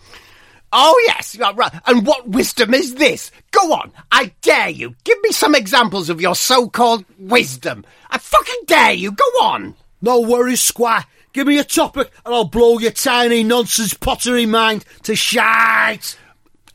Oh 0.74 1.04
yes, 1.08 1.36
you're 1.36 1.54
right. 1.54 1.72
And 1.86 2.06
what 2.06 2.28
wisdom 2.28 2.74
is 2.74 2.96
this? 2.96 3.32
Go 3.52 3.74
on, 3.74 3.92
I 4.12 4.34
dare 4.42 4.70
you. 4.70 4.96
Give 5.04 5.18
me 5.22 5.32
some 5.32 5.56
examples 5.56 6.10
of 6.10 6.20
your 6.20 6.36
so-called 6.36 7.06
wisdom. 7.18 7.86
I 8.10 8.18
fucking 8.18 8.64
dare 8.66 8.94
you. 8.94 9.12
Go 9.12 9.24
on. 9.42 9.76
No 10.02 10.22
worries, 10.22 10.62
Squire. 10.62 11.06
Give 11.38 11.46
me 11.46 11.60
a 11.60 11.64
topic 11.64 12.12
and 12.26 12.34
I'll 12.34 12.46
blow 12.46 12.80
your 12.80 12.90
tiny 12.90 13.44
nonsense 13.44 13.94
pottery 13.94 14.48
mind 14.48 14.84
to 15.04 15.16
shite. 15.16 16.18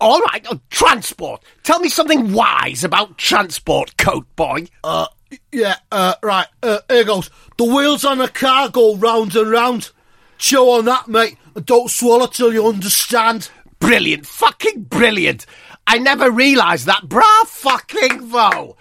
All 0.00 0.21
right, 0.21 0.47
oh, 0.49 0.61
transport. 0.71 1.42
Tell 1.64 1.81
me 1.81 1.88
something 1.88 2.33
wise 2.33 2.85
about 2.85 3.19
transport, 3.19 3.97
coat 3.97 4.25
boy. 4.37 4.69
Uh, 4.85 5.09
yeah, 5.50 5.78
uh, 5.90 6.14
right, 6.23 6.47
uh, 6.62 6.78
here 6.88 7.02
goes. 7.02 7.28
The 7.59 7.64
wheels 7.64 8.04
on 8.04 8.21
a 8.21 8.28
car 8.28 8.69
go 8.69 8.95
round 8.95 9.35
and 9.35 9.50
round. 9.50 9.90
Chew 10.38 10.62
on 10.62 10.85
that, 10.85 11.09
mate, 11.09 11.38
and 11.57 11.66
don't 11.66 11.90
swallow 11.90 12.28
till 12.28 12.52
you 12.52 12.64
understand. 12.64 13.50
Brilliant, 13.81 14.26
fucking 14.26 14.85
brilliant. 14.85 15.45
I 15.88 15.99
never 15.99 16.31
realised 16.31 16.87
that. 16.87 17.09
Bra 17.09 17.42
fucking 17.47 18.28
vo. 18.28 18.76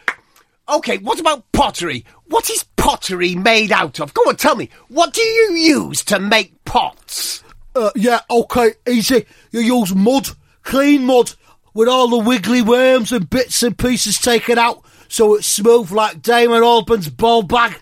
Okay, 0.70 1.00
what 1.00 1.20
about 1.20 1.52
pottery? 1.54 2.06
What 2.26 2.52
is 2.52 2.64
pottery 2.82 3.36
made 3.36 3.72
out 3.72 4.00
of? 4.00 4.12
Go 4.16 4.24
on, 4.24 4.36
tell 4.36 4.56
me. 4.56 4.68
What 4.88 5.14
do 5.14 5.22
you 5.22 5.54
use 5.54 6.04
to 6.06 6.20
make 6.20 6.66
pots? 6.66 7.44
Uh, 7.76 7.92
yeah, 7.96 8.22
okay, 8.28 8.72
easy. 8.90 9.28
You 9.52 9.62
use 9.62 9.94
mud, 9.94 10.30
clean 10.64 11.06
mud, 11.06 11.32
with 11.76 11.88
all 11.88 12.08
the 12.10 12.18
wiggly 12.18 12.64
worms 12.64 13.12
and 13.12 13.30
bits 13.30 13.62
and 13.62 13.78
pieces 13.78 14.18
taken 14.18 14.58
out, 14.58 14.84
so 15.08 15.36
it's 15.36 15.46
smooth 15.46 15.92
like 15.92 16.24
Damon 16.24 16.64
Albarn's 16.64 17.08
ball 17.08 17.44
bag. 17.44 17.80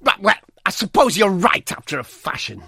Right, 0.00 0.20
well, 0.20 0.34
I 0.64 0.70
suppose 0.70 1.18
you're 1.18 1.28
right 1.28 1.70
after 1.70 1.98
a 1.98 2.04
fashion. 2.04 2.62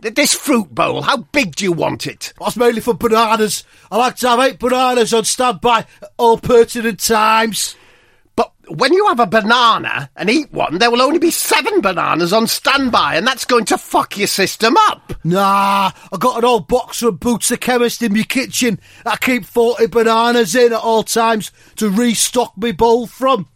This 0.00 0.32
fruit 0.32 0.74
bowl, 0.74 1.02
how 1.02 1.18
big 1.18 1.54
do 1.54 1.64
you 1.64 1.72
want 1.72 2.06
it? 2.06 2.32
That's 2.40 2.56
mainly 2.56 2.80
for 2.80 2.94
bananas. 2.94 3.64
I 3.90 3.98
like 3.98 4.16
to 4.16 4.28
have 4.30 4.40
eight 4.40 4.58
bananas 4.58 5.12
on 5.12 5.24
standby 5.24 5.86
at 6.02 6.12
all 6.16 6.38
pertinent 6.38 7.00
times. 7.00 7.76
When 8.68 8.92
you 8.92 9.06
have 9.08 9.20
a 9.20 9.26
banana 9.26 10.10
and 10.16 10.30
eat 10.30 10.52
one, 10.52 10.78
there 10.78 10.90
will 10.90 11.02
only 11.02 11.18
be 11.18 11.30
seven 11.30 11.80
bananas 11.80 12.32
on 12.32 12.46
standby, 12.46 13.16
and 13.16 13.26
that's 13.26 13.44
going 13.44 13.64
to 13.66 13.78
fuck 13.78 14.16
your 14.16 14.26
system 14.26 14.76
up. 14.88 15.12
Nah, 15.24 15.90
I 16.12 16.16
got 16.18 16.38
an 16.38 16.44
old 16.44 16.68
box 16.68 17.00
from 17.00 17.16
Boots 17.16 17.48
the 17.48 17.56
Chemist 17.56 18.02
in 18.02 18.12
my 18.14 18.22
kitchen. 18.22 18.80
I 19.04 19.16
keep 19.16 19.44
40 19.44 19.86
bananas 19.88 20.54
in 20.54 20.72
at 20.72 20.80
all 20.80 21.02
times 21.02 21.52
to 21.76 21.90
restock 21.90 22.54
my 22.56 22.72
bowl 22.72 23.06
from. 23.06 23.48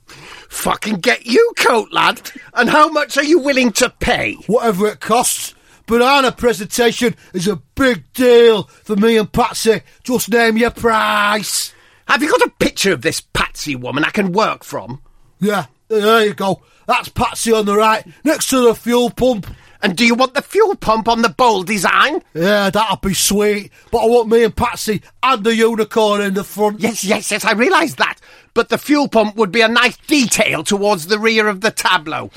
Fucking 0.48 0.96
get 0.96 1.26
you, 1.26 1.52
coat 1.56 1.92
lad. 1.92 2.30
And 2.54 2.68
how 2.68 2.88
much 2.88 3.16
are 3.16 3.24
you 3.24 3.38
willing 3.38 3.72
to 3.72 3.90
pay? 3.90 4.34
Whatever 4.46 4.88
it 4.88 5.00
costs. 5.00 5.54
Banana 5.86 6.32
presentation 6.32 7.14
is 7.32 7.48
a 7.48 7.56
big 7.74 8.12
deal 8.12 8.64
for 8.64 8.94
me 8.94 9.16
and 9.16 9.32
Patsy. 9.32 9.80
Just 10.04 10.30
name 10.30 10.58
your 10.58 10.70
price. 10.70 11.72
Have 12.08 12.22
you 12.22 12.30
got 12.30 12.42
a 12.42 12.50
picture 12.58 12.92
of 12.92 13.02
this 13.02 13.20
Patsy 13.20 13.76
woman 13.76 14.04
I 14.04 14.10
can 14.10 14.32
work 14.32 14.64
from? 14.64 15.02
Yeah, 15.40 15.66
there 15.88 16.26
you 16.26 16.34
go. 16.34 16.62
That's 16.86 17.10
Patsy 17.10 17.52
on 17.52 17.66
the 17.66 17.76
right, 17.76 18.04
next 18.24 18.48
to 18.50 18.62
the 18.62 18.74
fuel 18.74 19.10
pump. 19.10 19.46
And 19.80 19.96
do 19.96 20.04
you 20.04 20.14
want 20.14 20.34
the 20.34 20.42
fuel 20.42 20.74
pump 20.74 21.06
on 21.06 21.22
the 21.22 21.28
bowl 21.28 21.62
design? 21.62 22.22
Yeah, 22.34 22.70
that'd 22.70 23.00
be 23.00 23.14
sweet. 23.14 23.70
But 23.92 23.98
I 23.98 24.06
want 24.06 24.28
me 24.28 24.42
and 24.42 24.56
Patsy 24.56 25.02
and 25.22 25.44
the 25.44 25.54
unicorn 25.54 26.20
in 26.20 26.34
the 26.34 26.42
front. 26.42 26.80
Yes, 26.80 27.04
yes, 27.04 27.30
yes, 27.30 27.44
I 27.44 27.52
realise 27.52 27.94
that. 27.94 28.18
But 28.54 28.70
the 28.70 28.78
fuel 28.78 29.06
pump 29.06 29.36
would 29.36 29.52
be 29.52 29.60
a 29.60 29.68
nice 29.68 29.96
detail 29.98 30.64
towards 30.64 31.06
the 31.06 31.18
rear 31.18 31.46
of 31.46 31.60
the 31.60 31.70
tableau. 31.70 32.30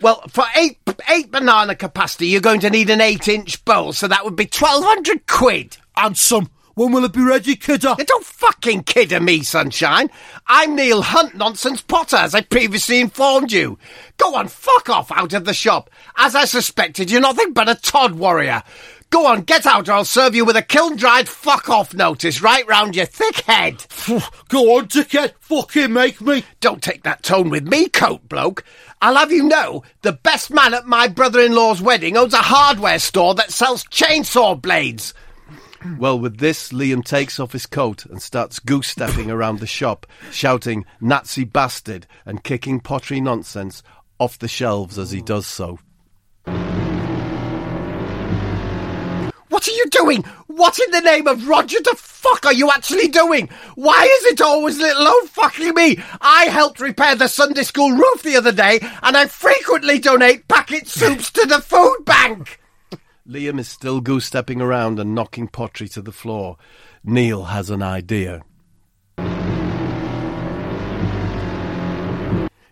Well, 0.00 0.22
for 0.28 0.44
eight 0.56 0.78
eight 1.10 1.30
banana 1.30 1.74
capacity, 1.74 2.28
you're 2.28 2.40
going 2.40 2.60
to 2.60 2.70
need 2.70 2.88
an 2.88 3.02
eight 3.02 3.28
inch 3.28 3.62
bowl, 3.66 3.92
so 3.92 4.08
that 4.08 4.24
would 4.24 4.36
be 4.36 4.46
twelve 4.46 4.82
hundred 4.82 5.26
quid. 5.26 5.76
And 5.96 6.16
some. 6.16 6.48
When 6.74 6.92
will 6.92 7.04
it 7.04 7.12
be 7.12 7.22
ready, 7.22 7.56
kidder? 7.56 7.94
You 7.98 8.04
don't 8.04 8.24
fucking 8.24 8.84
kid 8.84 9.10
me, 9.22 9.42
sunshine. 9.42 10.08
I'm 10.46 10.76
Neil 10.76 11.02
Hunt, 11.02 11.34
nonsense 11.34 11.82
Potter, 11.82 12.16
as 12.16 12.34
I 12.34 12.42
previously 12.42 13.00
informed 13.00 13.52
you. 13.52 13.78
Go 14.18 14.36
on, 14.36 14.48
fuck 14.48 14.88
off 14.88 15.10
out 15.10 15.32
of 15.32 15.44
the 15.44 15.52
shop. 15.52 15.90
As 16.16 16.34
I 16.34 16.44
suspected, 16.44 17.10
you're 17.10 17.20
nothing 17.20 17.52
but 17.52 17.68
a 17.68 17.74
Todd 17.74 18.14
warrior. 18.14 18.62
Go 19.10 19.26
on, 19.26 19.42
get 19.42 19.66
out, 19.66 19.88
or 19.88 19.92
I'll 19.92 20.04
serve 20.04 20.36
you 20.36 20.44
with 20.44 20.54
a 20.54 20.62
kiln-dried 20.62 21.28
fuck-off 21.28 21.92
notice 21.92 22.40
right 22.40 22.64
round 22.68 22.94
your 22.94 23.06
thick 23.06 23.40
head. 23.40 23.84
Go 24.48 24.76
on, 24.76 24.86
dickhead. 24.86 25.32
Fucking 25.40 25.92
make 25.92 26.20
me. 26.20 26.44
Don't 26.60 26.80
take 26.80 27.02
that 27.02 27.24
tone 27.24 27.50
with 27.50 27.66
me, 27.66 27.88
coat 27.88 28.28
bloke. 28.28 28.62
I'll 29.02 29.16
have 29.16 29.32
you 29.32 29.42
know, 29.42 29.82
the 30.02 30.12
best 30.12 30.52
man 30.52 30.74
at 30.74 30.86
my 30.86 31.08
brother-in-law's 31.08 31.82
wedding 31.82 32.16
owns 32.16 32.34
a 32.34 32.38
hardware 32.38 33.00
store 33.00 33.34
that 33.34 33.50
sells 33.50 33.82
chainsaw 33.84 34.60
blades. 34.60 35.12
Well, 35.98 36.18
with 36.18 36.38
this, 36.38 36.72
Liam 36.72 37.04
takes 37.04 37.40
off 37.40 37.52
his 37.52 37.66
coat 37.66 38.04
and 38.04 38.20
starts 38.20 38.58
goose 38.58 38.88
stepping 38.88 39.30
around 39.30 39.60
the 39.60 39.66
shop, 39.66 40.06
shouting 40.30 40.84
Nazi 41.00 41.44
bastard 41.44 42.06
and 42.26 42.44
kicking 42.44 42.80
pottery 42.80 43.20
nonsense 43.20 43.82
off 44.18 44.38
the 44.38 44.48
shelves 44.48 44.98
as 44.98 45.10
he 45.10 45.22
does 45.22 45.46
so. 45.46 45.78
What 49.48 49.66
are 49.68 49.72
you 49.72 49.86
doing? 49.90 50.22
What 50.46 50.78
in 50.78 50.90
the 50.90 51.00
name 51.00 51.26
of 51.26 51.48
Roger 51.48 51.78
the 51.80 51.96
fuck 51.96 52.46
are 52.46 52.52
you 52.52 52.70
actually 52.70 53.08
doing? 53.08 53.48
Why 53.74 54.04
is 54.04 54.32
it 54.32 54.40
always 54.40 54.78
little 54.78 55.08
old 55.08 55.30
fucking 55.30 55.74
me? 55.74 55.98
I 56.20 56.44
helped 56.44 56.80
repair 56.80 57.16
the 57.16 57.28
Sunday 57.28 57.62
school 57.62 57.90
roof 57.92 58.22
the 58.22 58.36
other 58.36 58.52
day, 58.52 58.80
and 59.02 59.16
I 59.16 59.26
frequently 59.26 59.98
donate 59.98 60.46
packet 60.48 60.86
soups 60.86 61.30
to 61.32 61.46
the 61.46 61.60
food 61.60 62.04
bank. 62.04 62.59
Liam 63.30 63.60
is 63.60 63.68
still 63.68 64.00
goose 64.00 64.24
stepping 64.24 64.60
around 64.60 64.98
and 64.98 65.14
knocking 65.14 65.46
pottery 65.46 65.86
to 65.90 66.02
the 66.02 66.10
floor. 66.10 66.56
Neil 67.04 67.44
has 67.44 67.70
an 67.70 67.80
idea. 67.80 68.42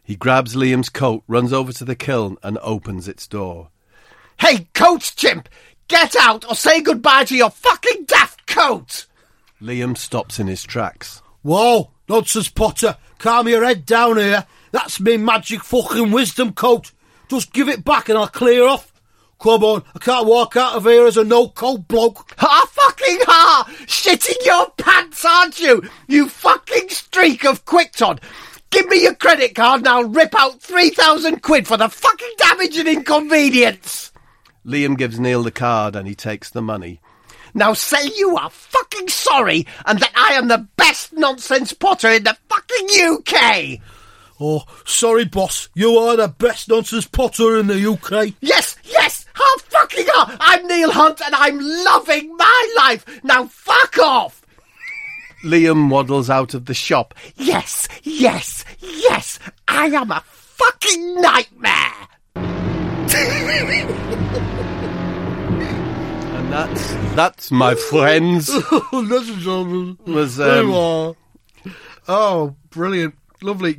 He 0.02 0.16
grabs 0.16 0.56
Liam's 0.56 0.88
coat, 0.88 1.22
runs 1.28 1.52
over 1.52 1.72
to 1.74 1.84
the 1.84 1.94
kiln, 1.94 2.38
and 2.42 2.58
opens 2.58 3.06
its 3.06 3.28
door. 3.28 3.70
Hey, 4.40 4.66
coat 4.74 5.12
chimp! 5.14 5.48
Get 5.86 6.16
out 6.16 6.44
or 6.50 6.56
say 6.56 6.80
goodbye 6.80 7.24
to 7.26 7.36
your 7.36 7.50
fucking 7.50 8.06
daft 8.06 8.48
coat! 8.48 9.06
Liam 9.62 9.96
stops 9.96 10.40
in 10.40 10.48
his 10.48 10.64
tracks. 10.64 11.22
Whoa, 11.42 11.92
nonsense, 12.08 12.48
Potter. 12.48 12.96
Calm 13.18 13.46
your 13.46 13.64
head 13.64 13.86
down 13.86 14.16
here. 14.16 14.44
That's 14.72 14.98
me 14.98 15.18
magic 15.18 15.62
fucking 15.62 16.10
wisdom 16.10 16.52
coat. 16.52 16.90
Just 17.28 17.52
give 17.52 17.68
it 17.68 17.84
back 17.84 18.08
and 18.08 18.18
I'll 18.18 18.26
clear 18.26 18.66
off. 18.66 18.87
Come 19.40 19.62
on, 19.62 19.84
I 19.94 20.00
can't 20.00 20.26
walk 20.26 20.56
out 20.56 20.74
of 20.74 20.84
here 20.84 21.06
as 21.06 21.16
a 21.16 21.22
no 21.22 21.48
coat 21.48 21.86
bloke. 21.86 22.34
Ha 22.38 22.66
fucking 22.72 23.18
ha! 23.22 23.72
Shitting 23.86 24.44
your 24.44 24.70
pants, 24.70 25.24
aren't 25.24 25.60
you? 25.60 25.88
You 26.08 26.28
fucking 26.28 26.88
streak 26.88 27.44
of 27.44 27.64
Quicktod! 27.64 28.20
Give 28.70 28.86
me 28.88 29.02
your 29.02 29.14
credit 29.14 29.54
card 29.54 29.80
and 29.80 29.88
I'll 29.88 30.08
rip 30.08 30.34
out 30.36 30.60
3,000 30.60 31.40
quid 31.40 31.68
for 31.68 31.76
the 31.76 31.88
fucking 31.88 32.32
damage 32.36 32.78
and 32.78 32.88
inconvenience! 32.88 34.10
Liam 34.66 34.98
gives 34.98 35.20
Neil 35.20 35.44
the 35.44 35.52
card 35.52 35.94
and 35.94 36.08
he 36.08 36.16
takes 36.16 36.50
the 36.50 36.60
money. 36.60 37.00
Now 37.54 37.74
say 37.74 38.10
you 38.16 38.36
are 38.36 38.50
fucking 38.50 39.08
sorry 39.08 39.66
and 39.86 40.00
that 40.00 40.12
I 40.16 40.34
am 40.34 40.48
the 40.48 40.66
best 40.76 41.12
nonsense 41.12 41.72
potter 41.72 42.08
in 42.08 42.24
the 42.24 42.36
fucking 42.48 42.88
UK! 42.90 43.80
Oh, 44.40 44.62
sorry, 44.84 45.24
boss. 45.24 45.68
You 45.74 45.96
are 45.96 46.16
the 46.16 46.28
best 46.28 46.68
nonsense 46.68 47.06
Potter 47.08 47.58
in 47.58 47.66
the 47.66 47.90
UK. 47.90 48.34
Yes, 48.40 48.76
yes! 49.58 49.72
Ha 49.72 49.80
fucking 49.80 50.06
ha! 50.08 50.36
I'm 50.40 50.66
Neil 50.66 50.90
Hunt 50.90 51.20
and 51.24 51.34
I'm 51.34 51.58
loving 51.60 52.36
my 52.36 52.74
life! 52.76 53.24
Now 53.24 53.46
fuck 53.46 53.98
off! 53.98 54.42
Liam 55.44 55.88
waddles 55.90 56.30
out 56.30 56.54
of 56.54 56.64
the 56.64 56.74
shop. 56.74 57.14
Yes, 57.36 57.88
yes, 58.02 58.64
yes! 58.80 59.38
I 59.68 59.86
am 59.86 60.10
a 60.10 60.22
fucking 60.26 61.20
nightmare! 61.20 62.08
And 66.34 66.52
that's 66.52 66.94
that's 67.14 67.50
my 67.50 67.74
friends 67.74 68.48
Ladies 68.92 69.30
and 69.30 69.38
gentlemen, 69.38 69.98
was 70.06 70.36
there 70.36 70.62
you 70.62 70.74
um, 70.74 71.16
are. 71.66 71.72
Oh, 72.08 72.56
brilliant. 72.70 73.14
Lovely. 73.42 73.78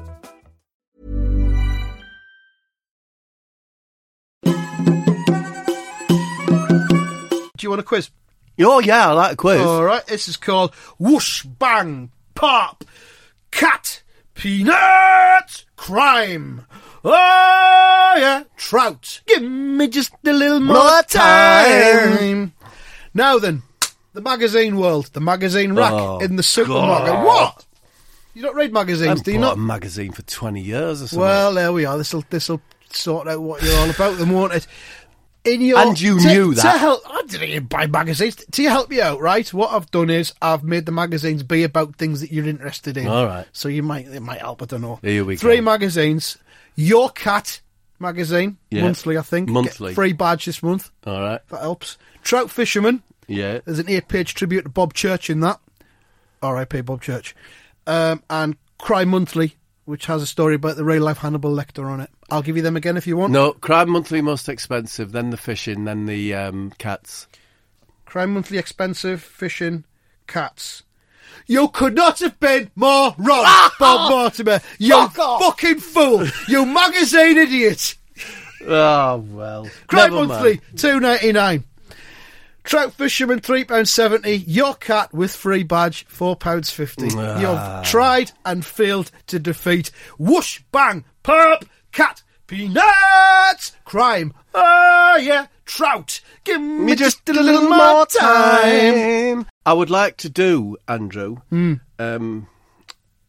Do 7.61 7.65
you 7.67 7.69
want 7.69 7.81
a 7.81 7.83
quiz? 7.83 8.09
Oh 8.59 8.79
yeah, 8.79 9.09
I 9.09 9.13
like 9.13 9.33
a 9.33 9.35
quiz. 9.35 9.61
All 9.61 9.83
right, 9.83 10.03
this 10.07 10.27
is 10.27 10.35
called 10.35 10.73
Whoosh 10.97 11.43
Bang 11.43 12.09
Pop 12.33 12.83
Cat 13.51 14.01
Peanut 14.33 15.65
Crime. 15.75 16.65
Oh 17.03 18.13
yeah, 18.17 18.45
trout. 18.57 19.21
Give 19.27 19.43
me 19.43 19.87
just 19.89 20.11
a 20.25 20.33
little 20.33 20.59
more, 20.59 20.75
More 20.75 21.03
time. 21.03 22.17
time. 22.17 22.53
Now 23.13 23.37
then, 23.37 23.61
the 24.13 24.21
magazine 24.21 24.77
world, 24.77 25.11
the 25.13 25.19
magazine 25.21 25.73
rack 25.73 25.91
Oh, 25.93 26.17
in 26.17 26.35
the 26.37 26.43
supermarket. 26.43 27.13
God. 27.13 27.25
What? 27.25 27.65
You 28.33 28.41
don't 28.41 28.55
read 28.55 28.73
magazines, 28.73 29.21
do 29.21 29.33
you 29.33 29.37
not? 29.37 29.57
a 29.57 29.59
magazine 29.59 30.13
for 30.13 30.23
twenty 30.23 30.61
years 30.61 31.03
or 31.03 31.07
something. 31.07 31.19
Well, 31.19 31.53
there 31.53 31.71
we 31.71 31.85
are. 31.85 31.95
This'll 31.99 32.23
this'll 32.27 32.59
sort 32.91 33.27
out 33.27 33.39
what 33.39 33.61
you're 33.61 33.77
all 33.77 33.89
about, 33.89 34.17
then, 34.17 34.31
won't 34.31 34.51
it? 34.53 34.65
In 35.43 35.61
your 35.61 35.79
And 35.79 35.99
you 35.99 36.19
to- 36.19 36.27
knew 36.27 36.53
to 36.53 36.61
that. 36.61 36.79
help. 36.79 37.01
I 37.09 37.23
didn't 37.27 37.49
even 37.49 37.65
buy 37.65 37.87
magazines 37.87 38.35
to 38.35 38.63
help 38.63 38.93
you 38.93 39.01
out, 39.01 39.19
right? 39.21 39.51
What 39.51 39.71
I've 39.71 39.89
done 39.89 40.11
is 40.11 40.33
I've 40.41 40.63
made 40.63 40.85
the 40.85 40.91
magazines 40.91 41.41
be 41.41 41.63
about 41.63 41.95
things 41.95 42.21
that 42.21 42.31
you're 42.31 42.47
interested 42.47 42.95
in. 42.95 43.07
All 43.07 43.25
right. 43.25 43.47
So 43.51 43.67
you 43.67 43.81
might 43.81 44.07
it 44.07 44.19
might 44.21 44.39
help. 44.41 44.61
I 44.61 44.65
don't 44.65 44.81
know. 44.81 44.99
Here 45.01 45.25
we 45.25 45.35
Three 45.37 45.55
go. 45.57 45.61
magazines. 45.63 46.37
Your 46.75 47.09
cat 47.09 47.59
magazine 47.99 48.57
Yeah. 48.69 48.83
monthly, 48.83 49.17
I 49.17 49.21
think. 49.23 49.49
Monthly. 49.49 49.89
Get 49.91 49.95
free 49.95 50.13
badge 50.13 50.45
this 50.45 50.61
month. 50.61 50.91
all 51.07 51.21
right, 51.21 51.41
That 51.49 51.61
helps. 51.61 51.97
Trout 52.23 52.51
fisherman. 52.51 53.01
yeah. 53.27 53.59
There's 53.65 53.79
an 53.79 53.89
eight-page 53.89 54.35
tribute 54.35 54.63
to 54.63 54.69
Bob 54.69 54.93
Church 54.93 55.29
in 55.29 55.39
that. 55.39 55.59
R.I.P. 56.43 56.81
Bob 56.81 57.01
Church. 57.01 57.35
Um, 57.87 58.21
and 58.29 58.55
Crime 58.77 59.09
Monthly, 59.09 59.55
which 59.91 60.05
has 60.05 60.23
a 60.23 60.25
story 60.25 60.55
about 60.55 60.77
the 60.77 60.85
real-life 60.85 61.17
Hannibal 61.17 61.51
Lecter 61.53 61.85
on 61.91 61.99
it. 61.99 62.09
I'll 62.29 62.41
give 62.41 62.55
you 62.55 62.63
them 62.63 62.77
again 62.77 62.95
if 62.95 63.05
you 63.05 63.17
want. 63.17 63.33
No, 63.33 63.51
Crime 63.51 63.89
Monthly 63.89 64.21
most 64.21 64.47
expensive, 64.47 65.11
then 65.11 65.29
the 65.31 65.37
fishing, 65.37 65.83
then 65.83 66.05
the 66.05 66.33
um, 66.33 66.71
cats. 66.77 67.27
Crime 68.05 68.33
Monthly 68.33 68.57
expensive, 68.57 69.21
fishing, 69.21 69.83
cats. 70.27 70.83
You 71.45 71.67
could 71.67 71.93
not 71.93 72.19
have 72.19 72.39
been 72.39 72.71
more 72.75 73.13
wrong, 73.17 73.69
Bob 73.79 74.09
Mortimer. 74.09 74.61
You 74.79 74.93
Fuck 75.09 75.19
off. 75.19 75.41
fucking 75.41 75.79
fool. 75.79 76.25
You 76.47 76.65
magazine 76.73 77.37
idiot. 77.37 77.95
Oh 78.65 79.17
well, 79.29 79.67
Crime 79.87 80.13
Never 80.13 80.27
Monthly, 80.27 80.49
mind. 80.51 80.61
two 80.77 80.99
ninety 80.99 81.31
nine. 81.33 81.63
Trout 82.63 82.93
fisherman, 82.93 83.39
three 83.39 83.63
pounds 83.65 83.89
seventy. 83.91 84.35
Your 84.37 84.75
cat 84.75 85.13
with 85.13 85.35
free 85.35 85.63
badge, 85.63 86.05
four 86.07 86.35
pounds 86.35 86.69
fifty. 86.69 87.09
Ah. 87.13 87.39
You've 87.79 87.85
tried 87.87 88.31
and 88.45 88.65
failed 88.65 89.09
to 89.27 89.39
defeat 89.39 89.91
Whoosh 90.19 90.59
Bang 90.71 91.03
Pop 91.23 91.65
Cat 91.91 92.21
Peanuts 92.47 93.71
Crime. 93.85 94.33
Ah, 94.53 95.17
yeah, 95.17 95.47
trout. 95.65 96.21
Give 96.43 96.61
me 96.61 96.95
just 96.95 97.27
a 97.29 97.33
little 97.33 97.67
more 97.69 98.05
time. 98.05 99.47
I 99.65 99.73
would 99.73 99.89
like 99.89 100.17
to 100.17 100.29
do 100.29 100.77
Andrew 100.87 101.37
Hmm. 101.49 101.75
um, 101.99 102.47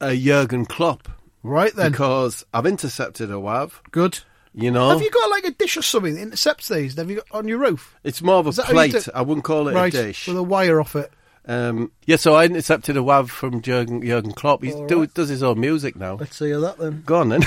a 0.00 0.16
Jurgen 0.16 0.66
Klopp 0.66 1.08
Right 1.44 1.74
then, 1.74 1.90
because 1.92 2.44
I've 2.54 2.66
intercepted 2.66 3.30
a 3.30 3.34
wav. 3.34 3.72
good. 3.90 4.20
You 4.54 4.70
know, 4.70 4.90
Have 4.90 5.00
you 5.00 5.10
got 5.10 5.30
like 5.30 5.44
a 5.44 5.50
dish 5.50 5.78
or 5.78 5.82
something 5.82 6.14
that 6.14 6.20
intercepts 6.20 6.68
these? 6.68 6.96
Have 6.96 7.08
you 7.10 7.16
got 7.16 7.26
on 7.32 7.48
your 7.48 7.58
roof? 7.58 7.96
it's 8.04 8.20
more 8.20 8.36
of 8.36 8.46
a 8.46 8.50
Is 8.50 8.56
that 8.56 8.66
how 8.66 8.82
you 8.82 8.90
plate. 8.92 9.08
I 9.14 9.22
wouldn't 9.22 9.44
call 9.44 9.68
it 9.68 9.74
right, 9.74 9.92
a 9.94 10.04
dish. 10.04 10.28
with 10.28 10.36
a 10.36 10.42
wire 10.42 10.78
off 10.78 10.94
it. 10.94 11.10
Um, 11.46 11.90
yeah, 12.06 12.16
so 12.16 12.34
I 12.34 12.44
intercepted 12.44 12.96
a 12.96 13.00
wav 13.00 13.28
from 13.28 13.62
Jurgen, 13.62 14.02
Jurgen 14.02 14.32
Klopp. 14.32 14.62
He 14.62 14.70
do, 14.86 15.00
right. 15.00 15.14
does 15.14 15.28
his 15.30 15.42
own 15.42 15.58
music 15.58 15.96
now. 15.96 16.14
Let's 16.14 16.36
see 16.36 16.52
that 16.52 16.78
then. 16.78 17.02
Go 17.06 17.20
on 17.20 17.30
then. 17.30 17.42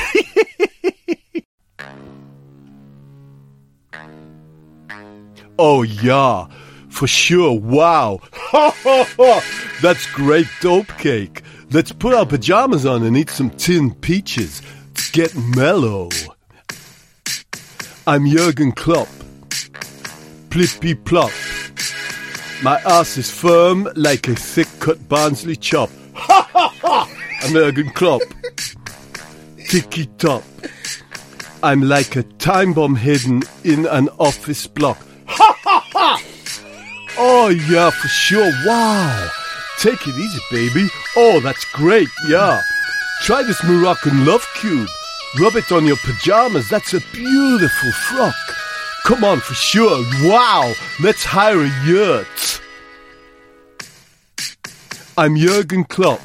oh 5.59 5.83
yeah, 5.83 6.47
for 6.89 7.07
sure. 7.07 7.57
Wow, 7.57 8.19
that's 9.81 10.05
great 10.11 10.47
dope 10.61 10.89
cake. 10.97 11.43
Let's 11.71 11.91
put 11.91 12.13
our 12.13 12.25
pajamas 12.25 12.85
on 12.85 13.03
and 13.03 13.15
eat 13.15 13.29
some 13.29 13.51
tin 13.51 13.93
peaches. 13.93 14.61
Get 15.13 15.33
mellow. 15.35 16.09
I'm 18.07 18.27
Jurgen 18.27 18.71
Klopp. 18.71 19.07
Plippy 20.49 20.93
plop. 20.93 21.31
My 22.61 22.79
ass 22.85 23.17
is 23.17 23.31
firm 23.31 23.89
like 23.95 24.27
a 24.27 24.35
thick 24.35 24.67
cut 24.79 25.09
Barnsley 25.09 25.55
chop. 25.55 25.89
Ha 26.13 26.47
ha 26.53 26.67
ha! 26.81 27.09
I'm 27.41 27.53
Jurgen 27.53 27.89
Klopp. 27.89 28.21
Ticky 29.67 30.05
top. 30.19 30.43
I'm 31.63 31.81
like 31.81 32.15
a 32.15 32.21
time 32.37 32.73
bomb 32.73 32.95
hidden 32.95 33.41
in 33.63 33.87
an 33.87 34.09
office 34.19 34.67
block. 34.67 34.99
Ha 35.25 35.57
ha 35.63 35.79
ha! 35.91 36.21
Oh, 37.17 37.49
yeah, 37.49 37.89
for 37.89 38.07
sure. 38.07 38.51
Wow. 38.67 39.29
Take 39.79 40.07
it 40.07 40.15
easy, 40.15 40.39
baby. 40.51 40.89
Oh, 41.17 41.39
that's 41.39 41.65
great. 41.71 42.09
Yeah. 42.27 42.61
Try 43.23 43.41
this 43.41 43.63
Moroccan 43.63 44.27
love 44.27 44.45
cube. 44.57 44.89
Rub 45.39 45.55
it 45.57 45.69
on 45.71 45.85
your 45.85 45.97
pajamas. 45.97 46.69
That's 46.69 46.93
a 46.93 47.01
beautiful 47.11 47.91
frock. 47.91 48.33
Come 49.03 49.25
on, 49.25 49.41
for 49.41 49.53
sure. 49.53 50.03
Wow. 50.23 50.73
Let's 51.01 51.25
hire 51.25 51.61
a 51.61 51.85
yurt. 51.85 52.61
I'm 55.17 55.35
Jurgen 55.35 55.83
Klopp. 55.83 56.21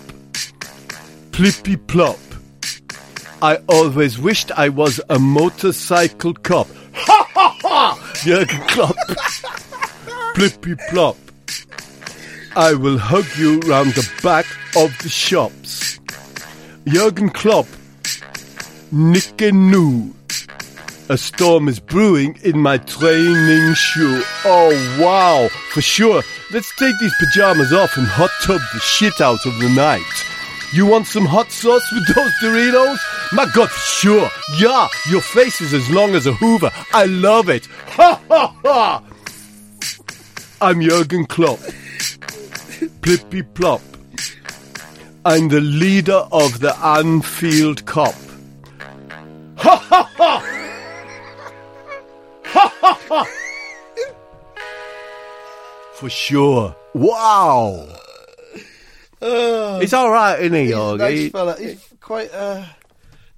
Plippy 1.32 1.76
plop. 1.88 2.18
I 3.42 3.56
always 3.68 4.18
wished 4.18 4.52
I 4.52 4.68
was 4.68 5.00
a 5.08 5.18
motorcycle 5.18 6.34
cop. 6.34 6.68
Ha 6.94 7.30
ha 7.34 7.58
ha! 7.62 8.12
Jurgen 8.22 8.60
Klopp. 8.68 8.96
Plippy 10.34 10.78
plop. 10.88 11.16
I 12.54 12.74
will 12.74 12.98
hug 12.98 13.26
you 13.36 13.58
round 13.60 13.94
the 13.94 14.08
back 14.22 14.46
of 14.76 14.96
the 15.02 15.08
shops. 15.08 15.98
Jurgen 16.86 17.30
Klopp. 17.30 17.66
Nickenoo. 18.92 20.12
A 21.08 21.16
storm 21.16 21.68
is 21.68 21.78
brewing 21.78 22.38
in 22.42 22.58
my 22.58 22.78
training 22.78 23.74
shoe. 23.74 24.22
Oh 24.44 24.98
wow, 25.00 25.48
for 25.72 25.80
sure. 25.80 26.22
Let's 26.52 26.74
take 26.76 26.94
these 27.00 27.14
pajamas 27.20 27.72
off 27.72 27.96
and 27.96 28.06
hot 28.06 28.30
tub 28.42 28.60
the 28.72 28.80
shit 28.80 29.20
out 29.20 29.44
of 29.46 29.58
the 29.60 29.68
night. 29.70 30.02
You 30.72 30.86
want 30.86 31.06
some 31.06 31.24
hot 31.24 31.50
sauce 31.52 31.88
with 31.92 32.14
those 32.14 32.32
Doritos? 32.42 32.98
My 33.32 33.46
god, 33.54 33.70
for 33.70 33.78
sure. 33.78 34.30
Yeah, 34.58 34.88
your 35.08 35.20
face 35.20 35.60
is 35.60 35.72
as 35.72 35.88
long 35.90 36.14
as 36.14 36.26
a 36.26 36.32
Hoover. 36.32 36.70
I 36.92 37.06
love 37.06 37.48
it. 37.48 37.66
Ha 37.66 38.20
ha 38.28 38.56
ha! 38.64 39.02
I'm 40.60 40.80
Jurgen 40.80 41.26
Klopp. 41.26 41.58
Plippy 43.02 43.42
plop. 43.54 43.82
I'm 45.24 45.48
the 45.48 45.60
leader 45.60 46.26
of 46.32 46.60
the 46.60 46.76
Anfield 46.78 47.84
Kop. 47.84 48.29
Ha 49.60 49.76
ha 49.76 50.10
ha! 50.16 50.38
Ha 52.44 52.72
ha 52.80 53.00
ha! 53.08 53.26
For 55.94 56.08
sure. 56.10 56.74
Wow! 56.94 57.86
He's 59.20 59.92
all 59.92 60.10
right, 60.10 60.40
isn't 60.40 60.54
he, 60.54 60.66
He's 60.66 60.74
a 60.74 60.96
nice 60.96 61.18
He- 61.18 61.28
fella. 61.28 61.56
He's 61.58 61.84
quite, 62.00 62.32
uh, 62.32 62.64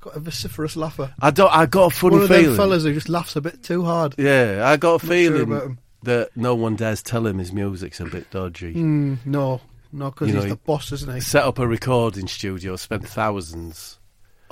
quite 0.01 0.15
a 0.17 0.21
vociferous 0.21 0.77
laugher. 0.77 1.13
I 1.21 1.31
don't. 1.33 1.53
I 1.53 1.67
got 1.67 1.93
a 1.93 1.95
funny 1.95 2.13
feeling 2.15 2.15
One 2.15 2.23
of 2.23 2.29
feeling. 2.29 2.45
them 2.47 2.57
fellas 2.57 2.83
who 2.85 2.95
just 2.95 3.09
laughs 3.09 3.35
a 3.35 3.41
bit 3.41 3.63
too 3.65 3.85
hard. 3.85 4.15
Yeah, 4.17 4.63
I 4.65 4.77
got 4.77 4.95
a 4.97 4.99
sure 5.01 5.09
feeling 5.11 5.51
him. 5.51 5.79
that 6.05 6.31
no 6.37 6.55
one 6.55 6.77
dares 6.77 7.03
tell 7.03 7.27
him 7.27 7.39
his 7.39 7.53
music's 7.53 7.99
a 7.99 8.05
bit 8.05 8.31
dodgy. 8.31 8.75
Mm, 8.75 9.19
no, 9.27 9.61
no, 9.93 10.11
because 10.13 10.29
he's 10.29 10.37
know, 10.37 10.49
the 10.51 10.57
boss, 10.57 10.93
isn't 10.93 11.13
he? 11.13 11.21
Set 11.21 11.43
up 11.43 11.59
a 11.59 11.67
recording 11.67 12.29
studio, 12.29 12.77
spent 12.77 13.07
thousands. 13.09 13.99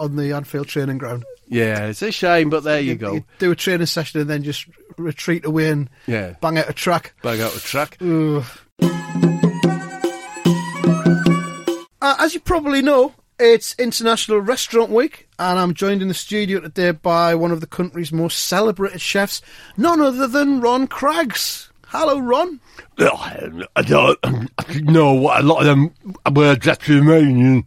On 0.01 0.17
the 0.17 0.33
Anfield 0.33 0.67
training 0.67 0.99
ground. 0.99 1.25
Yeah, 1.47 1.87
it's 1.87 2.01
a 2.03 2.11
shame, 2.11 2.49
but 2.49 2.65
there 2.65 2.81
you 2.81 2.95
go. 2.95 3.21
do 3.39 3.51
a 3.51 3.57
training 3.57 3.87
session 3.87 4.21
and 4.21 4.31
then 4.31 4.43
just 4.43 4.67
retreat 4.97 5.45
away 5.45 5.69
and 5.71 5.91
Yeah, 6.07 6.35
bang 6.41 6.57
out 6.59 6.69
a 6.71 6.73
track. 6.73 7.13
bang 7.23 7.41
out 7.43 7.55
a 7.55 7.61
track. 7.61 7.99
Uh, 12.03 12.17
as 12.19 12.33
you 12.35 12.41
probably 12.41 12.81
know, 12.83 13.13
it's 13.39 13.75
International 13.79 14.39
Restaurant 14.41 14.91
Week, 14.91 15.29
and 15.39 15.59
I'm 15.59 15.75
joined 15.75 16.01
in 16.03 16.09
the 16.09 16.15
studio 16.15 16.61
today 16.61 16.93
by 16.93 17.35
one 17.35 17.51
of 17.53 17.61
the 17.61 17.67
country's 17.67 18.11
most 18.13 18.45
celebrated 18.47 19.01
chefs, 19.03 19.43
none 19.77 20.01
other 20.01 20.27
than 20.27 20.61
Ron 20.61 20.87
Craggs. 20.87 21.69
Hello, 21.89 22.19
Ron. 22.19 22.61
I 22.99 23.83
don't 23.83 24.19
know 24.85 25.13
what 25.13 25.41
a 25.41 25.47
lot 25.47 25.61
of 25.61 25.67
them 25.67 25.93
words 26.35 26.67
actually 26.69 27.01
mean. 27.03 27.67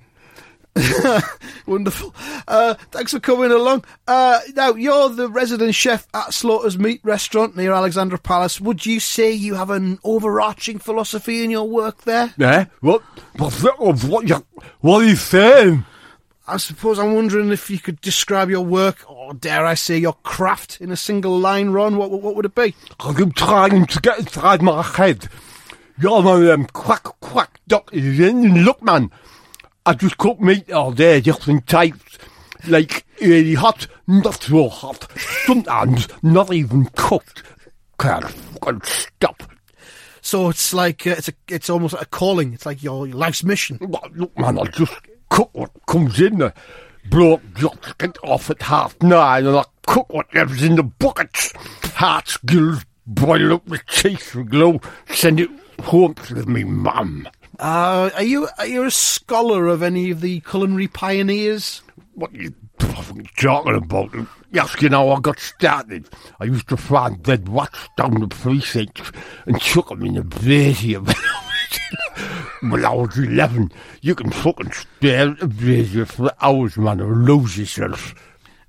Wonderful. 1.68 2.16
Uh, 2.48 2.74
thanks 2.92 3.12
for 3.12 3.20
coming 3.20 3.52
along. 3.52 3.86
Uh, 4.08 4.40
now, 4.56 4.74
you're 4.74 5.10
the 5.10 5.30
resident 5.30 5.76
chef 5.76 6.08
at 6.14 6.34
Slaughter's 6.34 6.80
Meat 6.80 7.00
Restaurant 7.04 7.56
near 7.56 7.74
Alexandra 7.74 8.18
Palace. 8.18 8.60
Would 8.60 8.86
you 8.86 9.00
say 9.00 9.32
you 9.32 9.56
have 9.56 9.70
an 9.70 10.00
overarching 10.04 10.80
philosophy 10.80 11.44
in 11.44 11.52
your 11.52 11.68
work 11.68 12.04
there? 12.04 12.34
Yeah, 12.38 12.66
what? 12.82 13.02
What? 13.38 13.54
What? 14.82 15.04
are 15.04 15.06
you 15.06 15.16
saying? 15.16 15.86
I 16.48 16.58
suppose 16.58 17.00
I'm 17.00 17.14
wondering 17.14 17.52
if 17.52 17.70
you 17.70 17.80
could 17.80 18.02
describe 18.02 18.50
your 18.50 18.66
work, 18.66 19.10
or 19.10 19.34
dare 19.34 19.66
I 19.66 19.76
say 19.76 19.98
your 19.98 20.18
craft, 20.24 20.82
in 20.82 20.92
a 20.92 20.98
single 20.98 21.38
line, 21.40 21.70
Ron. 21.70 21.98
What, 21.98 22.12
what, 22.12 22.22
what 22.22 22.36
would 22.36 22.46
it 22.46 22.56
be? 22.56 22.76
I'm 23.00 23.32
trying 23.32 23.86
to 23.86 24.02
get 24.02 24.20
inside 24.20 24.62
my 24.62 24.82
head. 24.82 25.30
You're 26.02 26.24
one 26.24 26.42
of 26.42 26.48
them 26.48 26.66
quack 26.66 27.04
quack 27.22 27.60
doctors, 27.68 28.20
look, 28.20 28.82
man, 28.82 29.12
I 29.86 29.94
just 29.94 30.18
cook 30.18 30.40
meat 30.40 30.72
all 30.72 30.94
day, 30.94 31.20
different 31.20 31.68
types. 31.68 32.18
Like 32.68 33.06
really 33.20 33.56
hot, 33.56 33.88
not 34.08 34.42
so 34.42 34.70
hot. 34.70 35.12
Sometimes 35.46 36.08
not 36.22 36.54
even 36.54 36.86
cooked. 36.96 37.44
Can't 38.00 38.30
fucking 38.30 38.82
stop. 38.84 39.44
So 40.22 40.48
it's 40.48 40.74
like 40.74 41.06
uh, 41.06 41.16
it's 41.18 41.28
a, 41.28 41.34
it's 41.50 41.70
almost 41.70 41.94
like 41.94 42.04
a 42.04 42.06
calling. 42.06 42.54
It's 42.54 42.66
like 42.66 42.82
your, 42.82 43.08
your 43.08 43.18
life's 43.18 43.44
mission. 43.44 43.78
But 43.82 44.16
Look, 44.16 44.38
man, 44.38 44.58
I 44.58 44.64
just 44.66 44.94
cook 45.30 45.50
what 45.52 45.72
comes 45.86 46.22
in 46.22 46.38
there. 46.38 46.54
Bloke 47.10 47.42
just 47.56 47.98
get 47.98 48.18
off 48.24 48.50
at 48.50 48.62
half 48.62 48.96
nine 49.02 49.46
and 49.46 49.58
I 49.58 49.66
cook 49.86 50.14
whatever's 50.14 50.64
in 50.64 50.78
the 50.78 50.84
buckets. 50.84 51.52
Hearts, 51.96 52.38
gills, 52.38 52.86
boil 53.06 53.54
up 53.56 53.68
with 53.68 53.86
cheese 53.88 54.34
and 54.34 54.50
glow, 54.50 54.80
send 55.08 55.42
it 55.42 55.50
home 55.82 56.16
with 56.32 56.48
me 56.48 56.64
mum. 56.64 57.28
Uh, 57.60 58.10
are 58.16 58.24
you 58.24 58.48
are 58.58 58.66
you 58.66 58.84
a 58.84 58.92
scholar 58.92 59.68
of 59.68 59.84
any 59.84 60.10
of 60.10 60.22
the 60.22 60.40
culinary 60.42 60.88
pioneers? 60.88 61.82
What 62.16 62.34
you 62.34 62.54
talking 62.80 63.76
about? 63.76 64.12
Yes, 64.52 64.76
you 64.82 64.90
how 64.90 65.10
I 65.10 65.20
got 65.20 65.40
started? 65.40 66.10
I 66.40 66.46
used 66.46 66.68
to 66.70 66.78
find 66.78 67.22
dead 67.22 67.48
rats 67.48 67.90
down 67.98 68.20
the 68.20 68.28
precincts 68.28 69.12
and 69.46 69.60
chuck 69.62 69.92
'em 69.92 70.04
in 70.04 70.16
the 70.16 70.24
brazier 70.24 71.00
when 71.02 71.16
I 71.16 71.46
was, 71.46 72.32
when 72.72 72.86
I 72.86 72.94
was 72.94 73.18
11. 73.18 73.72
You 74.02 74.16
can 74.16 74.32
fucking 74.32 74.72
stare 74.72 75.30
at 75.30 75.40
the 75.40 75.48
brazier 75.48 76.06
for 76.06 76.32
hours, 76.42 76.78
man, 76.78 77.00
and 77.00 77.26
lose 77.26 77.58
yourself. 77.58 78.16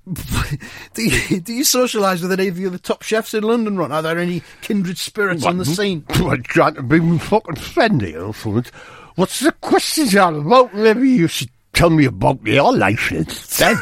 do 0.93 1.03
you 1.03 1.39
do 1.39 1.53
you 1.53 1.63
socialise 1.63 2.21
with 2.21 2.31
any 2.31 2.47
of 2.47 2.55
the 2.55 2.67
other 2.67 2.77
top 2.77 3.01
chefs 3.01 3.33
in 3.33 3.43
London, 3.43 3.77
Ron? 3.77 3.91
Are 3.91 4.03
there 4.03 4.19
any 4.19 4.43
kindred 4.61 4.99
spirits 4.99 5.45
on 5.45 5.57
the 5.57 5.65
scene? 5.65 6.05
I'm 6.09 6.43
trying 6.43 6.75
to 6.75 6.83
be 6.83 7.17
fucking 7.17 7.55
friendly 7.55 8.11
here 8.11 8.25
or 8.25 8.33
something. 8.33 8.71
What's 9.15 9.39
the 9.39 9.51
questions 9.51 10.15
all 10.15 10.39
about? 10.39 10.75
Maybe 10.75 11.09
you 11.09 11.27
should 11.27 11.49
tell 11.73 11.89
me 11.89 12.05
about 12.05 12.45
your 12.45 12.75
life 12.75 13.11
instead. 13.11 13.77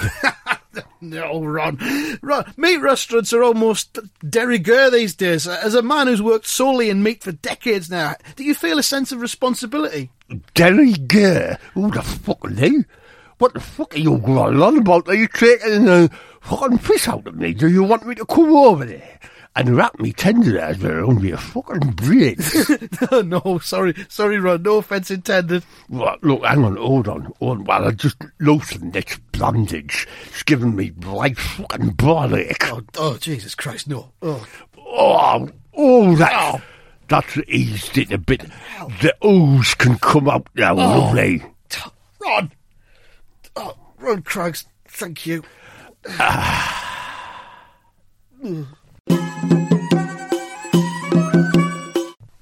No, 1.02 1.44
Ron. 1.44 1.78
Ron, 2.22 2.54
meat 2.58 2.78
restaurants 2.78 3.34
are 3.34 3.44
almost 3.44 4.00
de 4.28 4.48
rigueur 4.48 4.90
these 4.90 5.16
days. 5.16 5.48
As 5.48 5.76
a 5.76 5.82
man 5.82 6.08
who's 6.08 6.22
worked 6.22 6.48
solely 6.48 6.90
in 6.90 7.04
meat 7.04 7.24
for 7.24 7.34
decades 7.34 7.90
now, 7.90 8.16
do 8.36 8.44
you 8.44 8.56
feel 8.56 8.80
a 8.80 8.84
sense 8.84 9.12
of 9.12 9.22
responsibility? 9.22 10.10
Derry 10.54 10.94
Gare? 10.94 11.60
Who 11.74 11.92
the 11.92 12.02
fuck 12.02 12.46
are 12.46 12.52
they? 12.52 12.86
What 13.44 13.56
the 13.56 13.60
fuck 13.60 13.94
are 13.94 14.00
you 14.00 14.20
going 14.20 14.62
on 14.62 14.78
about? 14.78 15.10
Are 15.10 15.16
you 15.16 15.28
taking 15.28 15.84
the 15.84 16.10
fucking 16.40 16.78
piss 16.78 17.10
out 17.10 17.28
of 17.28 17.36
me? 17.36 17.54
Do 17.54 17.68
you 17.68 17.84
want 17.84 18.08
me 18.08 18.16
to 18.16 18.26
come 18.26 18.56
over 18.56 18.86
there 18.86 19.20
and 19.54 19.76
wrap 19.76 20.00
me 20.00 20.14
tender 20.14 20.58
as 20.58 20.82
around 20.82 21.22
your 21.22 21.36
fucking 21.36 21.92
brains? 21.92 22.72
no, 23.12 23.60
sorry, 23.62 23.96
sorry, 24.08 24.40
Ron. 24.40 24.64
No 24.64 24.78
offence 24.78 25.12
intended. 25.12 25.66
Well, 25.90 26.16
look, 26.22 26.46
hang 26.46 26.64
on, 26.64 26.78
hold 26.78 27.10
on, 27.10 27.34
hold 27.40 27.58
on. 27.60 27.66
While 27.66 27.84
I 27.84 27.92
just 27.92 28.16
loosen 28.40 28.92
this 28.92 29.20
bandage, 29.34 30.08
it's 30.28 30.44
giving 30.44 30.78
me 30.78 30.94
right 31.00 31.38
fucking 31.38 31.96
ballerache. 31.98 32.72
Oh, 32.72 32.82
oh, 32.96 33.18
Jesus 33.18 33.56
Christ, 33.56 33.90
no. 33.90 34.14
Oh, 34.22 34.48
Oh, 34.78 35.50
oh, 35.74 36.16
that, 36.16 36.62
that's 37.10 37.38
eased 37.50 37.98
it 37.98 38.14
a 38.14 38.18
bit. 38.18 38.46
The 39.02 39.14
ooze 39.22 39.76
can 39.76 39.98
come 39.98 40.30
out 40.30 40.48
now, 40.56 40.72
oh. 40.72 40.76
lovely. 40.78 41.44
Ron. 42.22 42.50
Ron 44.04 44.22
Craggs, 44.22 44.66
thank 44.88 45.26
you. 45.26 45.44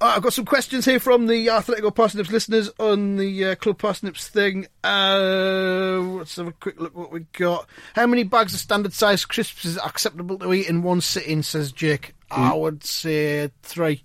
Uh, 0.02 0.16
I've 0.16 0.22
got 0.22 0.32
some 0.32 0.44
questions 0.44 0.84
here 0.84 0.98
from 0.98 1.28
the 1.28 1.46
Athletico 1.46 1.94
Parsnips 1.94 2.32
listeners 2.32 2.68
on 2.80 3.18
the 3.18 3.44
uh, 3.44 3.54
Club 3.54 3.78
Parsnips 3.78 4.26
thing. 4.26 4.66
Uh, 4.82 6.00
let's 6.00 6.34
have 6.34 6.48
a 6.48 6.52
quick 6.52 6.80
look 6.80 6.96
what 6.96 7.12
we 7.12 7.20
got. 7.34 7.68
How 7.94 8.08
many 8.08 8.24
bags 8.24 8.52
of 8.52 8.58
standard 8.58 8.92
size 8.94 9.24
crisps 9.24 9.64
is 9.64 9.78
acceptable 9.78 10.40
to 10.40 10.52
eat 10.52 10.66
in 10.68 10.82
one 10.82 11.02
sitting, 11.02 11.44
says 11.44 11.70
Jake? 11.70 12.16
I 12.32 12.52
would 12.52 12.82
say 12.82 13.52
three. 13.62 14.02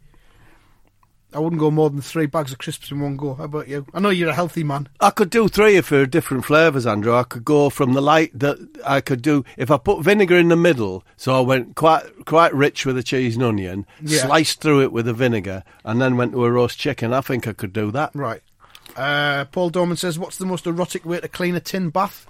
I 1.34 1.40
wouldn't 1.40 1.60
go 1.60 1.70
more 1.70 1.90
than 1.90 2.02
three 2.02 2.26
bags 2.26 2.54
of 2.54 2.58
crisps 2.58 2.90
in 2.90 3.02
one 3.02 3.18
go. 3.18 3.34
How 3.36 3.44
about 3.44 3.68
you? 3.68 3.86
I 3.94 4.00
know 4.00 4.10
you're 4.10 4.30
a 4.30 4.34
healthy 4.34 4.64
man. 4.64 4.88
I 5.02 5.10
could 5.10 5.30
do 5.30 5.50
three 5.50 5.76
if 5.76 5.90
they're 5.90 6.06
different 6.06 6.46
flavours, 6.46 6.86
Andrew. 6.88 7.14
I 7.16 7.24
could 7.24 7.44
go 7.44 7.70
from 7.70 7.94
the 7.94 8.02
light 8.02 8.32
that 8.40 8.58
I 8.86 9.02
could 9.02 9.22
do 9.22 9.44
if 9.58 9.70
I 9.70 9.78
put 9.78 10.02
vinegar 10.04 10.38
in 10.38 10.48
the 10.48 10.56
middle, 10.56 11.04
so 11.18 11.38
I 11.38 11.42
went 11.42 11.76
quite 11.76 12.04
quite 12.26 12.54
rich 12.54 12.86
with 12.86 12.96
the 12.96 13.04
cheese 13.04 13.36
and 13.36 13.44
onion, 13.44 13.86
Yeah. 14.02 14.26
sliced 14.26 14.62
through 14.62 14.84
it 14.84 14.92
with 14.94 15.06
the 15.06 15.14
vinegar, 15.14 15.64
and 15.84 16.02
then 16.02 16.16
went 16.16 16.32
to 16.32 16.46
a 16.46 16.52
roast 16.52 16.80
chicken. 16.80 17.14
I 17.14 17.22
think 17.22 17.46
I 17.46 17.54
could 17.54 17.74
do 17.74 17.92
that. 17.92 18.12
Right. 18.14 18.42
Uh, 18.96 19.46
Paul 19.46 19.70
Dorman 19.70 19.98
says, 19.98 20.18
"What's 20.18 20.38
the 20.38 20.46
most 20.46 20.66
erotic 20.66 21.06
way 21.06 21.20
to 21.20 21.28
clean 21.28 21.56
a 21.56 21.60
tin 21.60 21.90
bath?" 21.90 22.26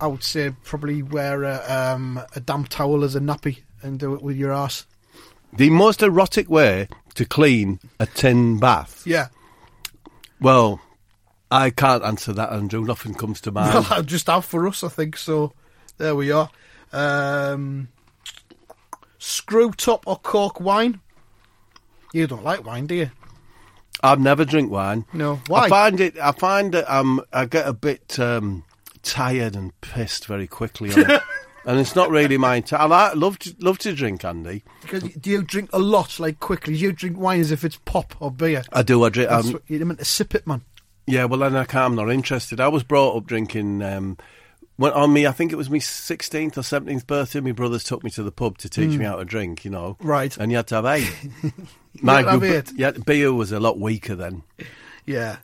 I 0.00 0.08
would 0.08 0.24
say 0.24 0.52
probably 0.64 1.02
wear 1.02 1.44
a, 1.44 1.62
um, 1.94 2.20
a 2.34 2.40
damp 2.40 2.68
towel 2.68 3.04
as 3.04 3.14
a 3.14 3.20
nappy 3.20 3.60
and 3.82 3.98
do 3.98 4.14
it 4.14 4.22
with 4.22 4.36
your 4.36 4.52
ass. 4.52 4.86
The 5.52 5.70
most 5.70 6.02
erotic 6.02 6.50
way 6.50 6.88
to 7.16 7.24
clean 7.24 7.80
a 7.98 8.06
tin 8.06 8.58
bath. 8.58 9.02
Yeah. 9.06 9.28
Well, 10.40 10.80
I 11.50 11.70
can't 11.70 12.04
answer 12.04 12.32
that, 12.34 12.52
Andrew. 12.52 12.84
Nothing 12.84 13.14
comes 13.14 13.40
to 13.42 13.52
mind. 13.52 13.86
Well, 13.90 14.02
just 14.02 14.28
out 14.28 14.44
for 14.44 14.66
us, 14.68 14.84
I 14.84 14.88
think. 14.88 15.16
So 15.16 15.52
there 15.98 16.14
we 16.14 16.30
are. 16.30 16.50
Um, 16.92 17.88
screw 19.18 19.72
top 19.72 20.04
or 20.06 20.16
cork 20.16 20.60
wine? 20.60 21.00
You 22.12 22.26
don't 22.26 22.44
like 22.44 22.64
wine, 22.64 22.86
do 22.86 22.94
you? 22.94 23.10
I've 24.02 24.20
never 24.20 24.44
drink 24.44 24.70
wine. 24.70 25.06
No. 25.12 25.40
Why? 25.46 25.64
I 25.64 25.68
find 25.68 26.00
it. 26.00 26.18
I 26.18 26.32
find 26.32 26.72
that 26.72 26.92
um, 26.92 27.22
I 27.32 27.46
get 27.46 27.66
a 27.66 27.72
bit 27.72 28.18
um, 28.18 28.64
tired 29.02 29.56
and 29.56 29.78
pissed 29.80 30.26
very 30.26 30.46
quickly, 30.46 30.92
on 30.94 31.10
it. 31.10 31.22
And 31.66 31.78
it's 31.78 31.94
not 31.94 32.08
really 32.10 32.38
my. 32.38 32.60
T- 32.60 32.74
I 32.76 33.12
love 33.12 33.38
to 33.40 33.54
love 33.60 33.78
to 33.80 33.92
drink, 33.94 34.24
Andy. 34.24 34.62
Because 34.80 35.02
do 35.02 35.28
you 35.30 35.42
drink 35.42 35.68
a 35.74 35.78
lot, 35.78 36.18
like 36.18 36.40
quickly? 36.40 36.72
Do 36.74 36.78
you 36.80 36.92
drink 36.92 37.18
wine 37.18 37.40
as 37.40 37.50
if 37.50 37.64
it's 37.64 37.76
pop 37.84 38.14
or 38.20 38.30
beer? 38.30 38.62
I 38.72 38.82
do. 38.82 39.04
I 39.04 39.08
drink. 39.10 39.30
Um, 39.30 39.60
you're 39.66 39.84
meant 39.84 39.98
to 39.98 40.04
sip 40.06 40.34
it, 40.34 40.46
man. 40.46 40.62
yeah, 41.06 41.24
well, 41.26 41.40
then 41.40 41.54
I 41.56 41.64
can't. 41.64 41.84
I'm 41.84 41.94
not 41.96 42.10
interested. 42.10 42.60
I 42.60 42.68
was 42.68 42.82
brought 42.82 43.16
up 43.16 43.26
drinking. 43.26 43.82
Um, 43.82 44.16
when 44.76 44.92
on 44.92 45.12
me, 45.12 45.26
I 45.26 45.32
think 45.32 45.52
it 45.52 45.56
was 45.56 45.68
my 45.70 45.78
sixteenth 45.78 46.56
or 46.58 46.62
seventeenth 46.62 47.06
birthday. 47.06 47.40
My 47.40 47.52
brothers 47.52 47.82
took 47.84 48.04
me 48.04 48.10
to 48.10 48.22
the 48.22 48.32
pub 48.32 48.58
to 48.58 48.68
teach 48.68 48.98
me 48.98 49.04
how 49.04 49.16
to 49.16 49.24
drink. 49.24 49.64
You 49.64 49.70
know, 49.72 49.96
Right. 50.00 50.36
And 50.36 50.50
you 50.52 50.56
had 50.58 50.66
to 50.68 50.76
have 50.76 50.86
eight. 50.86 51.12
You 51.98 52.10
had 52.10 52.22
to 52.24 52.30
have 52.32 52.40
good- 52.40 52.68
eight? 52.68 52.78
Yeah, 52.78 52.90
beer 52.90 53.32
was 53.32 53.52
a 53.52 53.58
lot 53.58 53.78
weaker 53.80 54.14
then. 54.14 54.42
Yeah, 55.06 55.38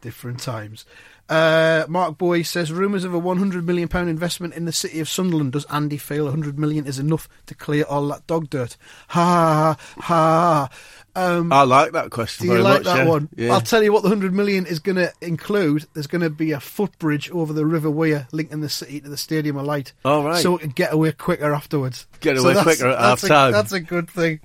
different 0.00 0.40
times. 0.40 0.84
Uh, 1.28 1.84
Mark 1.88 2.16
Boy 2.16 2.40
says 2.40 2.72
rumours 2.72 3.04
of 3.04 3.12
a 3.12 3.18
100 3.18 3.66
million 3.66 3.86
pound 3.88 4.08
investment 4.08 4.54
in 4.54 4.64
the 4.64 4.72
city 4.72 4.98
of 5.00 5.08
Sunderland. 5.10 5.52
Does 5.52 5.66
Andy 5.66 5.98
feel 5.98 6.24
100 6.24 6.58
million 6.58 6.86
is 6.86 6.98
enough 6.98 7.28
to 7.46 7.54
clear 7.54 7.84
all 7.84 8.06
that 8.08 8.26
dog 8.26 8.48
dirt? 8.48 8.78
Ha 9.08 9.76
ha 9.78 10.00
ha. 10.00 10.68
Um, 11.14 11.52
I 11.52 11.62
like 11.64 11.92
that 11.92 12.10
question 12.10 12.46
do 12.46 12.52
very 12.52 12.60
you 12.60 12.64
like 12.64 12.84
much. 12.84 12.84
that 12.84 12.98
yeah. 12.98 13.08
one? 13.08 13.28
Yeah. 13.36 13.52
I'll 13.52 13.60
tell 13.60 13.82
you 13.82 13.92
what 13.92 14.04
the 14.04 14.08
100 14.08 14.32
million 14.32 14.64
is 14.64 14.78
going 14.78 14.96
to 14.96 15.12
include. 15.20 15.84
There's 15.92 16.06
going 16.06 16.22
to 16.22 16.30
be 16.30 16.52
a 16.52 16.60
footbridge 16.60 17.30
over 17.30 17.52
the 17.52 17.66
River 17.66 17.90
Wear 17.90 18.28
linking 18.32 18.60
the 18.60 18.68
city 18.68 19.00
to 19.00 19.08
the 19.08 19.16
Stadium 19.16 19.56
of 19.56 19.66
Light. 19.66 19.92
All 20.04 20.24
right. 20.24 20.40
So 20.40 20.56
it 20.56 20.60
can 20.60 20.70
get 20.70 20.92
away 20.94 21.12
quicker 21.12 21.52
afterwards. 21.52 22.06
Get 22.20 22.38
away 22.38 22.54
that's- 22.54 22.64
quicker 22.64 22.88
at 22.90 22.98
that's 22.98 23.22
half 23.22 23.24
a- 23.24 23.28
time. 23.28 23.52
That's 23.52 23.72
a 23.72 23.80
good 23.80 24.08
thing. 24.08 24.40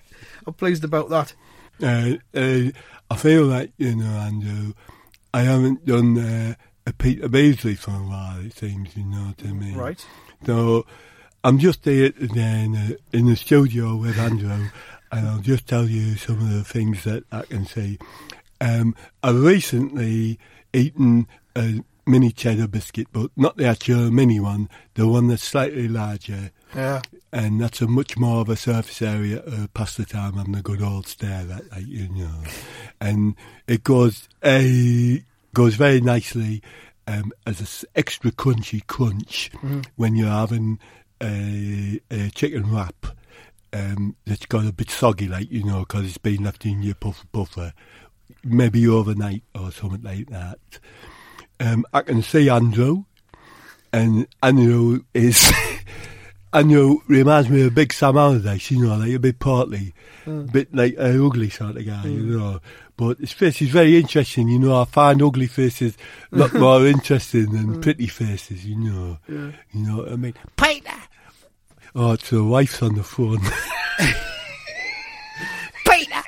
I'm 0.45 0.53
pleased 0.53 0.83
about 0.83 1.09
that. 1.09 1.33
Uh, 1.81 2.17
uh, 2.37 2.71
I 3.09 3.15
feel 3.15 3.45
like, 3.45 3.71
you 3.77 3.95
know, 3.95 4.05
Andrew, 4.05 4.73
I 5.33 5.41
haven't 5.41 5.85
done 5.85 6.17
uh, 6.17 6.55
a 6.85 6.93
Peter 6.93 7.27
Beardsley 7.27 7.75
for 7.75 7.91
a 7.91 8.03
while, 8.03 8.39
it 8.45 8.53
seems, 8.53 8.95
you 8.95 9.03
know 9.03 9.33
what 9.35 9.47
I 9.47 9.51
mean? 9.53 9.75
Right. 9.75 10.05
So 10.45 10.85
I'm 11.43 11.57
just 11.57 11.83
here 11.85 12.11
today 12.11 12.63
in 12.63 12.71
the, 12.73 12.99
in 13.11 13.25
the 13.25 13.35
studio 13.35 13.95
with 13.95 14.17
Andrew, 14.17 14.69
and 15.11 15.27
I'll 15.27 15.39
just 15.39 15.67
tell 15.67 15.85
you 15.85 16.15
some 16.17 16.39
of 16.39 16.49
the 16.49 16.63
things 16.63 17.03
that 17.05 17.23
I 17.31 17.43
can 17.43 17.65
see. 17.65 17.97
Um, 18.61 18.95
I've 19.23 19.41
recently 19.41 20.39
eaten 20.71 21.27
a 21.55 21.83
mini 22.05 22.31
cheddar 22.31 22.67
biscuit, 22.67 23.07
but 23.11 23.31
not 23.35 23.57
the 23.57 23.65
actual 23.65 24.11
mini 24.11 24.39
one, 24.39 24.69
the 24.93 25.07
one 25.07 25.27
that's 25.27 25.43
slightly 25.43 25.87
larger 25.87 26.51
Yeah. 26.75 27.01
and 27.31 27.61
that's 27.61 27.81
a 27.81 27.87
much 27.87 28.17
more 28.17 28.41
of 28.41 28.49
a 28.49 28.55
surface 28.55 29.01
area 29.01 29.41
uh, 29.43 29.67
past 29.73 29.97
the 29.97 30.05
time 30.05 30.33
having 30.33 30.55
a 30.55 30.61
good 30.61 30.81
old 30.81 31.07
stare 31.07 31.45
at, 31.51 31.71
like, 31.71 31.87
you 31.87 32.09
know, 32.09 32.43
and 32.99 33.35
it 33.67 33.83
goes 33.83 34.27
a 34.43 35.23
goes 35.53 35.75
very 35.75 36.01
nicely 36.01 36.61
um, 37.07 37.31
as 37.45 37.59
an 37.83 37.89
extra 37.95 38.31
crunchy 38.31 38.85
crunch 38.87 39.51
when 39.97 40.15
you're 40.15 40.29
having 40.29 40.79
a, 41.21 41.99
a 42.09 42.29
chicken 42.31 42.73
wrap 42.73 43.05
um, 43.71 44.15
that's 44.25 44.45
got 44.45 44.65
a 44.65 44.71
bit 44.73 44.89
soggy, 44.89 45.27
like 45.27 45.51
you 45.51 45.63
know, 45.63 45.79
because 45.81 46.05
it's 46.05 46.17
been 46.17 46.43
left 46.43 46.65
in 46.65 46.81
your 46.83 46.95
puff 46.95 47.25
buffer, 47.31 47.73
maybe 48.43 48.87
overnight 48.87 49.43
or 49.55 49.71
something 49.71 50.01
like 50.01 50.29
that. 50.29 50.59
Um, 51.59 51.85
I 51.93 52.01
can 52.01 52.21
see 52.21 52.49
Andrew, 52.49 53.05
and 53.91 54.27
Andrew 54.41 55.03
is. 55.13 55.51
Andrew 56.53 56.99
reminds 57.07 57.49
me 57.49 57.63
of 57.63 57.73
Big 57.73 57.91
Sam 57.91 58.15
Allardyce, 58.15 58.69
you 58.69 58.85
know, 58.85 58.95
like 58.95 59.11
a 59.11 59.17
bit 59.17 59.39
portly, 59.39 59.93
a 60.27 60.29
bit 60.29 60.73
like 60.73 60.93
a 60.97 61.25
ugly 61.25 61.49
sort 61.49 61.77
of 61.77 61.85
guy, 61.85 62.05
you 62.05 62.21
hmm. 62.21 62.37
know. 62.37 62.59
But 62.95 63.17
his 63.17 63.31
face 63.31 63.59
is 63.63 63.69
very 63.69 63.97
interesting, 63.97 64.49
you 64.49 64.59
know. 64.59 64.79
I 64.79 64.85
find 64.85 65.21
ugly 65.23 65.47
faces 65.47 65.97
a 66.31 66.37
lot 66.37 66.53
more 66.59 66.85
interesting 66.85 67.51
than 67.51 67.65
hmm. 67.65 67.81
pretty 67.81 68.05
faces, 68.05 68.65
you 68.65 68.77
know. 68.77 69.17
You 69.27 69.53
know 69.73 69.97
what 69.97 70.11
I 70.11 70.15
mean? 70.15 70.35
Peter! 70.55 70.93
Oh, 71.95 72.11
it's 72.13 72.29
the 72.29 72.43
wife's 72.43 72.81
on 72.83 72.95
the 72.95 73.03
phone. 73.03 73.39
Peter! 75.87 76.21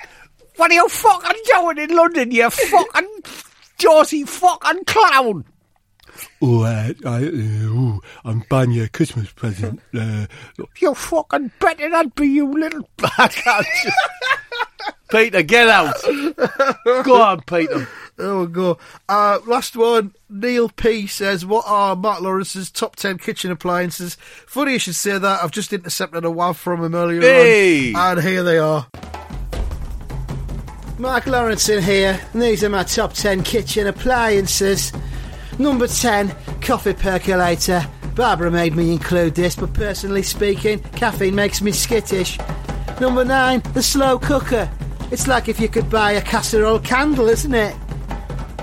What 0.56 0.72
are 0.72 0.76
you 0.76 0.90
fucking 0.90 1.42
doing 1.46 1.78
in 1.78 1.96
London, 1.96 2.32
you 2.32 2.50
fucking 2.50 3.10
Josie 3.78 4.24
fucking 4.24 4.86
clown? 4.86 5.46
Oh, 6.42 6.64
uh, 6.64 6.94
I, 7.06 7.18
uh, 7.18 7.22
ooh, 7.22 8.02
I'm 8.24 8.44
buying 8.50 8.72
you 8.72 8.84
a 8.84 8.88
Christmas 8.88 9.32
present. 9.32 9.80
Uh, 9.98 10.28
You 10.80 10.94
fucking 10.94 11.52
better 11.60 11.90
not 11.90 12.16
be, 12.16 12.28
you 12.28 12.52
little... 12.52 12.88
I 13.18 13.28
can't 13.28 13.66
Peter, 15.12 15.44
get 15.44 15.70
out. 15.70 15.96
Go 17.04 17.22
on, 17.22 17.42
Peter. 17.42 17.88
There 18.18 18.38
we 18.38 18.48
go. 18.48 18.78
Uh, 19.08 19.40
last 19.46 19.76
one. 19.76 20.14
Neil 20.30 20.68
P 20.70 21.06
says, 21.06 21.46
"What 21.46 21.64
are 21.68 21.96
Mark 21.96 22.20
Lawrenson's 22.22 22.72
top 22.72 22.96
ten 22.96 23.18
kitchen 23.20 23.52
appliances?" 23.52 24.16
Funny 24.48 24.74
you 24.74 24.80
should 24.80 24.96
say 24.96 25.18
that. 25.18 25.44
I've 25.44 25.52
just 25.52 25.72
intercepted 25.74 26.26
a 26.26 26.30
WAV 26.30 26.56
from 26.56 26.84
him 26.84 26.96
earlier 26.96 27.22
Hey! 27.22 27.94
on, 27.94 28.18
and 28.18 28.28
here 28.28 28.42
they 28.42 28.58
are. 28.58 28.88
Mark 30.98 31.26
Lawrenson 31.26 31.78
in 31.78 31.84
here, 31.84 32.20
and 32.34 32.42
these 32.42 32.64
are 32.64 32.70
my 32.70 32.84
top 32.84 33.14
10 33.14 33.44
kitchen 33.44 33.86
appliances. 33.88 34.92
Number 35.58 35.88
10, 35.88 36.36
coffee 36.62 36.94
percolator. 36.94 37.86
Barbara 38.16 38.52
made 38.52 38.76
me 38.76 38.92
include 38.92 39.36
this, 39.36 39.56
but 39.56 39.74
personally 39.74 40.24
speaking, 40.24 40.80
caffeine 40.80 41.36
makes 41.36 41.62
me 41.62 41.72
skittish. 41.72 42.38
Number 43.00 43.26
9, 43.26 43.62
the 43.74 43.84
slow 43.84 44.18
cooker. 44.20 44.70
It's 45.12 45.28
like 45.28 45.48
if 45.48 45.60
you 45.60 45.68
could 45.68 45.90
buy 45.90 46.14
a 46.14 46.22
casserole 46.22 46.80
candle, 46.80 47.30
isn't 47.30 47.54
it? 47.54 47.76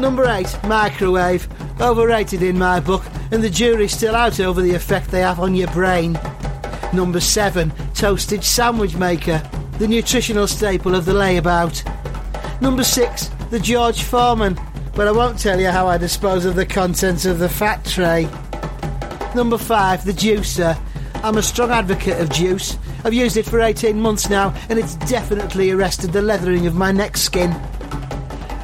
Number 0.01 0.27
8, 0.27 0.59
microwave. 0.65 1.49
Overrated 1.81 2.43
in 2.43 2.59
my 2.59 2.81
book, 2.81 3.05
and 3.31 3.43
the 3.43 3.51
jury's 3.51 3.93
still 3.93 4.15
out 4.15 4.41
over 4.41 4.61
the 4.61 4.75
effect 4.75 5.11
they 5.11 5.21
have 5.21 5.41
on 5.41 5.55
your 5.55 5.71
brain. 5.73 6.19
Number 6.93 7.21
7, 7.21 7.73
toasted 7.95 8.45
sandwich 8.45 8.95
maker. 8.97 9.43
The 9.79 9.89
nutritional 9.89 10.47
staple 10.47 10.95
of 10.95 11.05
the 11.05 11.13
layabout. 11.13 11.83
Number 12.61 12.85
six, 12.85 13.29
the 13.51 13.59
George 13.59 14.05
Foreman. 14.05 14.57
But 14.95 15.09
I 15.09 15.13
won't 15.13 15.39
tell 15.39 15.59
you 15.59 15.69
how 15.69 15.87
I 15.87 15.97
dispose 15.97 16.45
of 16.45 16.55
the 16.55 16.67
contents 16.67 17.25
of 17.25 17.39
the 17.39 17.49
fat 17.49 17.85
tray. 17.85 18.29
Number 19.35 19.57
five, 19.57 20.05
the 20.05 20.13
juicer. 20.13 20.79
I'm 21.25 21.39
a 21.39 21.43
strong 21.43 21.71
advocate 21.71 22.21
of 22.21 22.31
juice. 22.31 22.77
I've 23.05 23.15
used 23.15 23.37
it 23.37 23.47
for 23.47 23.61
18 23.61 23.99
months 23.99 24.29
now, 24.29 24.55
and 24.69 24.79
it's 24.79 24.97
definitely 24.97 25.71
arrested 25.71 26.13
the 26.13 26.21
leathering 26.21 26.67
of 26.67 26.75
my 26.75 26.93
neck 26.93 27.17
skin. 27.17 27.51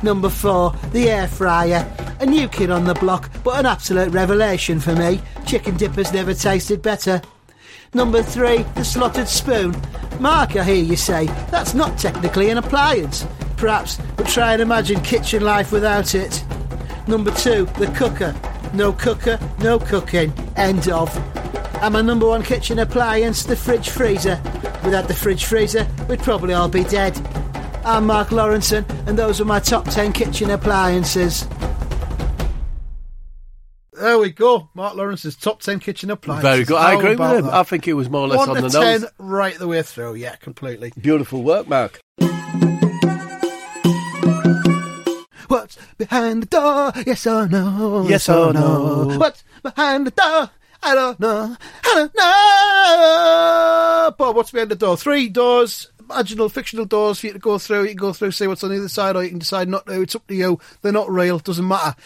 Number 0.02 0.28
four, 0.28 0.74
the 0.92 1.08
air 1.08 1.28
fryer. 1.28 1.90
A 2.20 2.26
new 2.26 2.46
kid 2.48 2.70
on 2.70 2.84
the 2.84 2.94
block, 2.94 3.30
but 3.42 3.58
an 3.58 3.66
absolute 3.66 4.12
revelation 4.12 4.80
for 4.80 4.94
me. 4.94 5.20
Chicken 5.46 5.76
dippers 5.76 6.12
never 6.12 6.34
tasted 6.34 6.82
better. 6.82 7.22
Number 7.94 8.22
three, 8.22 8.64
the 8.74 8.84
slotted 8.84 9.28
spoon. 9.28 9.74
Mark, 10.20 10.56
I 10.56 10.64
hear 10.64 10.84
you 10.84 10.96
say, 10.96 11.26
that's 11.50 11.72
not 11.72 11.96
technically 11.96 12.50
an 12.50 12.58
appliance. 12.58 13.26
Perhaps, 13.56 13.98
try 14.28 14.52
and 14.52 14.62
imagine 14.62 15.00
kitchen 15.02 15.42
life 15.42 15.72
without 15.72 16.14
it. 16.14 16.44
Number 17.06 17.30
two, 17.32 17.64
the 17.78 17.86
cooker. 17.96 18.34
No 18.74 18.92
cooker, 18.92 19.38
no 19.60 19.78
cooking. 19.78 20.32
End 20.56 20.88
of. 20.88 21.14
And 21.82 21.94
my 21.94 22.02
number 22.02 22.26
one 22.28 22.42
kitchen 22.42 22.78
appliance, 22.78 23.44
the 23.44 23.56
fridge 23.56 23.88
freezer. 23.90 24.40
Without 24.84 25.08
the 25.08 25.14
fridge 25.14 25.44
freezer, 25.46 25.86
we'd 26.08 26.20
probably 26.20 26.54
all 26.54 26.68
be 26.68 26.84
dead. 26.84 27.16
I'm 27.84 28.06
Mark 28.06 28.28
Lawrenson, 28.28 28.84
and 29.08 29.18
those 29.18 29.40
are 29.40 29.44
my 29.44 29.60
top 29.60 29.84
10 29.86 30.12
kitchen 30.12 30.50
appliances. 30.50 31.46
There 33.92 34.18
we 34.18 34.30
go. 34.30 34.68
Mark 34.74 34.94
Lawrenson's 34.94 35.34
top 35.34 35.60
ten 35.60 35.80
kitchen 35.80 36.08
appliances. 36.12 36.48
Very 36.48 36.64
good. 36.64 36.76
I 36.76 36.92
How 36.92 36.98
agree 37.00 37.16
with 37.16 37.30
him. 37.40 37.46
that? 37.46 37.54
I 37.54 37.62
think 37.64 37.88
it 37.88 37.94
was 37.94 38.08
more 38.08 38.20
or 38.20 38.28
less 38.28 38.38
One 38.38 38.50
on 38.50 38.56
to 38.56 38.62
the 38.62 38.68
ten, 38.68 39.00
nose. 39.00 39.10
right 39.18 39.58
the 39.58 39.66
way 39.66 39.82
through. 39.82 40.14
Yeah, 40.14 40.36
completely. 40.36 40.92
Beautiful 41.00 41.42
work, 41.42 41.66
Mark. 41.66 41.98
What's 45.48 45.76
behind 45.96 46.42
the 46.44 46.46
door? 46.46 46.92
Yes 47.06 47.26
or 47.26 47.48
no? 47.48 48.06
Yes 48.08 48.28
or 48.28 48.52
no? 48.52 49.16
What's 49.18 49.42
behind 49.62 50.06
the 50.06 50.10
door? 50.12 50.50
I 50.82 50.94
don't 50.94 51.18
know. 51.18 51.56
I 51.84 51.94
don't 51.94 52.14
know. 52.14 54.14
Bob, 54.16 54.36
what's 54.36 54.50
behind 54.52 54.70
the 54.70 54.76
door? 54.76 54.96
Three 54.96 55.28
doors, 55.28 55.90
imaginal, 56.02 56.50
fictional 56.50 56.84
doors 56.84 57.20
for 57.20 57.26
you 57.28 57.32
to 57.32 57.38
go 57.38 57.58
through. 57.58 57.82
You 57.82 57.88
can 57.88 57.96
go 57.96 58.12
through, 58.12 58.30
see 58.32 58.46
what's 58.46 58.62
on 58.62 58.70
the 58.70 58.78
other 58.78 58.88
side, 58.88 59.16
or 59.16 59.24
you 59.24 59.30
can 59.30 59.38
decide 59.38 59.68
not 59.68 59.86
to. 59.86 60.02
It's 60.02 60.14
up 60.14 60.26
to 60.28 60.34
you. 60.34 60.60
They're 60.82 60.92
not 60.92 61.10
real. 61.10 61.38
Doesn't 61.38 61.66
matter. 61.66 61.96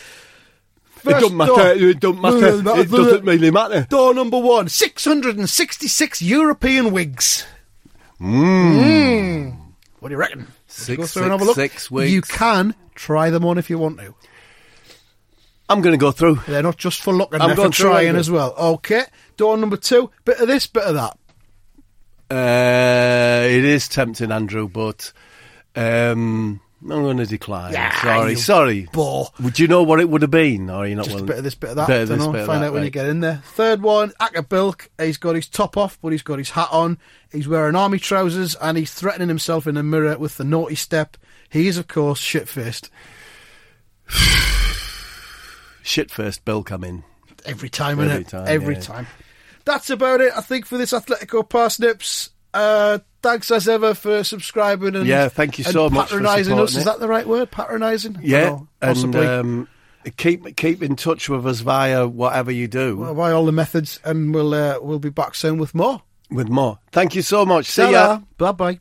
It 0.96 1.00
First 1.11 1.20
don't 1.20 1.37
matter. 1.37 1.52
door. 1.52 1.88
It 1.90 2.00
don't 2.00 2.22
matter. 2.22 2.81
It 2.81 2.90
doesn't 2.90 3.24
really 3.24 3.50
matter. 3.50 3.87
Door 3.90 4.14
number 4.14 4.38
one 4.38 4.68
666 4.68 6.22
European 6.22 6.92
wigs. 6.92 7.44
Hmm. 8.18 8.78
Mm. 8.78 9.57
What 10.02 10.08
do 10.08 10.14
you 10.14 10.18
reckon? 10.18 10.48
Six, 10.66 10.96
Go 10.96 11.06
through 11.06 11.22
and 11.22 11.30
have 11.30 11.42
a 11.42 11.44
look. 11.44 11.54
six 11.54 11.88
wigs. 11.88 12.12
You 12.12 12.22
can 12.22 12.74
try 12.96 13.30
them 13.30 13.44
on 13.44 13.56
if 13.56 13.70
you 13.70 13.78
want 13.78 14.00
to. 14.00 14.12
I'm 15.68 15.80
going 15.80 15.92
to 15.92 15.96
go 15.96 16.10
through. 16.10 16.40
They're 16.48 16.60
not 16.60 16.76
just 16.76 17.02
for 17.02 17.14
looking, 17.14 17.40
I'm 17.40 17.50
for 17.50 17.54
going 17.54 17.70
through 17.70 17.90
trying 17.90 18.06
anyway. 18.08 18.18
as 18.18 18.28
well. 18.28 18.52
Okay. 18.58 19.04
Door 19.36 19.58
number 19.58 19.76
two, 19.76 20.10
bit 20.24 20.40
of 20.40 20.48
this, 20.48 20.66
bit 20.66 20.82
of 20.82 20.94
that. 20.94 21.16
Uh, 22.28 23.46
it 23.46 23.64
is 23.64 23.86
tempting, 23.86 24.32
Andrew, 24.32 24.68
but 24.68 25.12
um, 25.76 26.60
I'm 26.82 27.02
going 27.02 27.16
to 27.18 27.26
decline. 27.26 27.72
Yeah, 27.72 27.94
sorry, 28.02 28.34
sorry. 28.34 28.88
bore. 28.92 29.28
Would 29.40 29.58
you 29.58 29.68
know 29.68 29.84
what 29.84 30.00
it 30.00 30.08
would 30.08 30.22
have 30.22 30.32
been, 30.32 30.68
or 30.68 30.78
are 30.78 30.86
you 30.86 30.96
not 30.96 31.04
Just 31.04 31.20
a 31.20 31.22
bit 31.22 31.38
of 31.38 31.44
this, 31.44 31.54
bit 31.54 31.70
of 31.70 31.76
that. 31.76 31.86
Bit 31.86 32.02
of 32.02 32.08
this, 32.08 32.18
Dunno, 32.18 32.32
bit 32.32 32.46
Find 32.46 32.62
that, 32.62 32.68
out 32.68 32.72
when 32.72 32.82
you 32.82 32.90
get 32.90 33.06
in 33.06 33.20
there. 33.20 33.40
Third 33.44 33.82
one, 33.82 34.12
Acker 34.18 34.42
Bilk. 34.42 34.90
He's 34.98 35.16
got 35.16 35.36
his 35.36 35.48
top 35.48 35.76
off, 35.76 35.98
but 36.02 36.10
he's 36.10 36.22
got 36.22 36.38
his 36.38 36.50
hat 36.50 36.68
on. 36.72 36.98
He's 37.30 37.46
wearing 37.46 37.76
army 37.76 37.98
trousers 37.98 38.56
and 38.56 38.76
he's 38.76 38.92
threatening 38.92 39.28
himself 39.28 39.66
in 39.68 39.76
the 39.76 39.82
mirror 39.84 40.18
with 40.18 40.38
the 40.38 40.44
naughty 40.44 40.74
step. 40.74 41.16
He 41.48 41.68
is, 41.68 41.78
of 41.78 41.86
course, 41.86 42.18
shit 42.18 42.48
faced. 42.48 42.90
Shit 45.82 46.10
first, 46.10 46.44
Bill 46.44 46.64
come 46.64 46.82
in. 46.82 47.04
Every 47.44 47.68
time, 47.68 48.00
Every 48.00 48.24
innit? 48.24 48.28
time, 48.28 48.44
Every 48.48 48.74
yeah. 48.74 48.80
time. 48.80 49.06
That's 49.64 49.90
about 49.90 50.20
it, 50.20 50.32
I 50.36 50.40
think, 50.40 50.66
for 50.66 50.78
this 50.78 50.92
Athletico 50.92 51.48
Parsnips. 51.48 52.30
Uh, 52.52 52.98
thanks 53.22 53.50
as 53.50 53.68
ever 53.68 53.94
for 53.94 54.24
subscribing 54.24 54.96
and 54.96 55.06
Yeah, 55.06 55.28
thank 55.28 55.58
you 55.58 55.64
so 55.64 55.88
much 55.88 56.08
for 56.08 56.16
patronising 56.16 56.58
us. 56.58 56.76
Is 56.76 56.85
that 56.85 57.00
the 57.00 57.08
right 57.08 57.26
word? 57.26 57.50
Patronising? 57.50 58.18
Yeah, 58.22 58.50
don't 58.50 58.68
and 58.80 58.94
possibly. 58.94 59.26
um, 59.26 59.68
keep 60.16 60.56
keep 60.56 60.82
in 60.82 60.96
touch 60.96 61.28
with 61.28 61.46
us 61.46 61.61
via 61.61 62.06
whatever 62.06 62.50
you 62.50 62.68
do 62.68 62.98
Well, 62.98 63.14
by 63.14 63.32
all 63.32 63.46
the 63.46 63.52
methods, 63.52 64.00
and 64.04 64.35
we'll 64.35 64.54
uh, 64.54 64.78
we'll 64.80 64.98
be 64.98 65.11
back 65.11 65.35
soon 65.35 65.58
with 65.58 65.74
more. 65.74 66.02
with 66.30 66.48
more. 66.48 66.78
Thank 66.90 67.14
you 67.14 67.22
so 67.22 67.44
much. 67.46 67.66
See 67.66 67.90
ya. 67.90 68.20
Bye 68.38 68.52
bye. 68.52 68.80